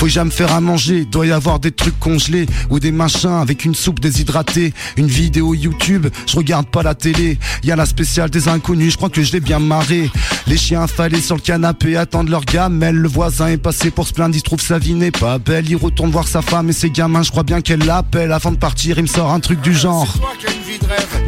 faut 0.00 0.08
jamais 0.08 0.30
me 0.30 0.34
faire 0.34 0.54
à 0.54 0.62
manger, 0.62 1.04
doit 1.04 1.26
y 1.26 1.30
avoir 1.30 1.60
des 1.60 1.72
trucs 1.72 1.98
congelés 2.00 2.46
ou 2.70 2.80
des 2.80 2.90
machins 2.90 3.34
avec 3.34 3.66
une 3.66 3.74
soupe 3.74 4.00
déshydratée, 4.00 4.72
une 4.96 5.08
vidéo 5.08 5.52
YouTube, 5.52 6.06
je 6.26 6.36
regarde 6.38 6.66
pas 6.68 6.82
la 6.82 6.94
télé, 6.94 7.38
y 7.64 7.70
a 7.70 7.76
la 7.76 7.84
spéciale 7.84 8.30
des 8.30 8.48
inconnus, 8.48 8.92
je 8.92 8.96
crois 8.96 9.10
que 9.10 9.22
je 9.22 9.30
l'ai 9.32 9.40
bien 9.40 9.58
marré. 9.58 10.10
Les 10.46 10.56
chiens 10.56 10.84
affalés 10.84 11.20
sur 11.20 11.36
le 11.36 11.42
canapé 11.42 11.98
attendent 11.98 12.30
leur 12.30 12.46
gamelle, 12.46 12.96
le 12.96 13.08
voisin 13.08 13.48
est 13.48 13.58
passé 13.58 13.90
pour 13.90 14.08
se 14.08 14.14
plaindre, 14.14 14.34
il 14.34 14.38
se 14.38 14.44
trouve 14.44 14.62
sa 14.62 14.78
vie 14.78 14.94
n'est 14.94 15.10
pas 15.10 15.36
belle, 15.36 15.68
il 15.68 15.76
retourne 15.76 16.10
voir 16.10 16.26
sa 16.26 16.40
femme 16.40 16.70
et 16.70 16.72
ses 16.72 16.88
gamins, 16.88 17.22
je 17.22 17.30
crois 17.30 17.42
bien 17.42 17.60
qu'elle 17.60 17.84
l'appelle. 17.84 18.32
Avant 18.32 18.52
de 18.52 18.56
partir, 18.56 18.96
il 18.96 19.02
me 19.02 19.06
sort 19.06 19.30
un 19.30 19.40
truc 19.40 19.60
du 19.60 19.74
genre. 19.74 20.08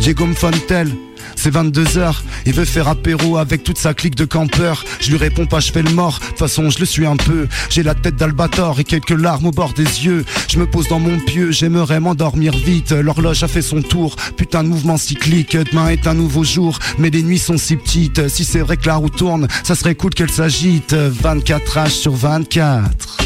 Diego 0.00 0.26
Fontel 0.34 0.88
c'est 1.36 1.52
22h, 1.52 2.14
il 2.46 2.52
veut 2.52 2.64
faire 2.64 2.88
apéro 2.88 3.36
avec 3.36 3.64
toute 3.64 3.78
sa 3.78 3.94
clique 3.94 4.14
de 4.14 4.24
campeurs. 4.24 4.84
Je 5.00 5.10
lui 5.10 5.16
réponds 5.16 5.46
pas, 5.46 5.60
je 5.60 5.72
fais 5.72 5.82
le 5.82 5.90
mort. 5.90 6.18
De 6.20 6.26
toute 6.26 6.38
façon, 6.38 6.70
je 6.70 6.78
le 6.78 6.86
suis 6.86 7.06
un 7.06 7.16
peu. 7.16 7.48
J'ai 7.70 7.82
la 7.82 7.94
tête 7.94 8.16
d'Albator 8.16 8.80
et 8.80 8.84
quelques 8.84 9.10
larmes 9.10 9.46
au 9.46 9.50
bord 9.50 9.72
des 9.72 9.82
yeux. 9.82 10.24
Je 10.48 10.58
me 10.58 10.66
pose 10.66 10.88
dans 10.88 10.98
mon 10.98 11.18
pieu, 11.18 11.50
j'aimerais 11.50 12.00
m'endormir 12.00 12.56
vite. 12.56 12.92
L'horloge 12.92 13.42
a 13.42 13.48
fait 13.48 13.62
son 13.62 13.82
tour. 13.82 14.16
Putain 14.36 14.64
de 14.64 14.68
mouvement 14.68 14.96
cyclique. 14.96 15.56
Demain 15.56 15.88
est 15.88 16.06
un 16.06 16.14
nouveau 16.14 16.44
jour, 16.44 16.78
mais 16.98 17.10
les 17.10 17.22
nuits 17.22 17.38
sont 17.38 17.58
si 17.58 17.76
petites. 17.76 18.28
Si 18.28 18.44
c'est 18.44 18.60
vrai 18.60 18.76
que 18.76 18.86
la 18.86 18.96
roue 18.96 19.10
tourne, 19.10 19.48
ça 19.64 19.74
serait 19.74 19.94
cool 19.94 20.10
qu'elle 20.10 20.30
s'agite. 20.30 20.94
24 20.94 21.78
H 21.78 21.90
sur 21.90 22.14
24. 22.14 23.18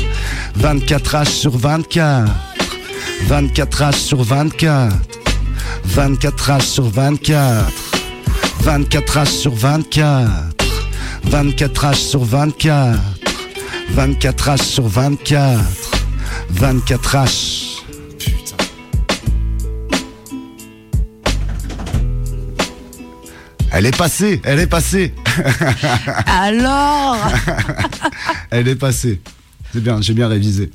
24 0.56 1.14
H 1.14 1.28
sur 1.28 1.56
24. 1.56 2.30
24 3.28 3.82
H 3.82 3.92
sur 3.94 4.22
24. 4.22 5.25
24 5.84 6.50
H 6.50 6.60
sur 6.62 6.88
24. 6.88 7.70
24 8.60 9.18
H 9.18 9.26
sur 9.26 9.54
24 9.54 10.30
24 11.24 11.84
H 11.84 11.94
sur 11.94 12.24
24 12.24 12.98
24 13.90 14.48
H 14.48 14.62
sur 14.62 14.88
24 14.88 15.60
24 16.50 17.16
H 17.16 17.82
Putain. 18.18 18.56
Elle 23.72 23.86
est 23.86 23.96
passée, 23.96 24.40
elle 24.44 24.60
est 24.60 24.66
passée. 24.66 25.14
Alors? 26.26 27.18
Elle 28.50 28.68
est 28.68 28.76
passée. 28.76 29.20
C'est 29.72 29.82
bien, 29.82 30.00
j'ai 30.00 30.14
bien 30.14 30.28
révisé 30.28 30.70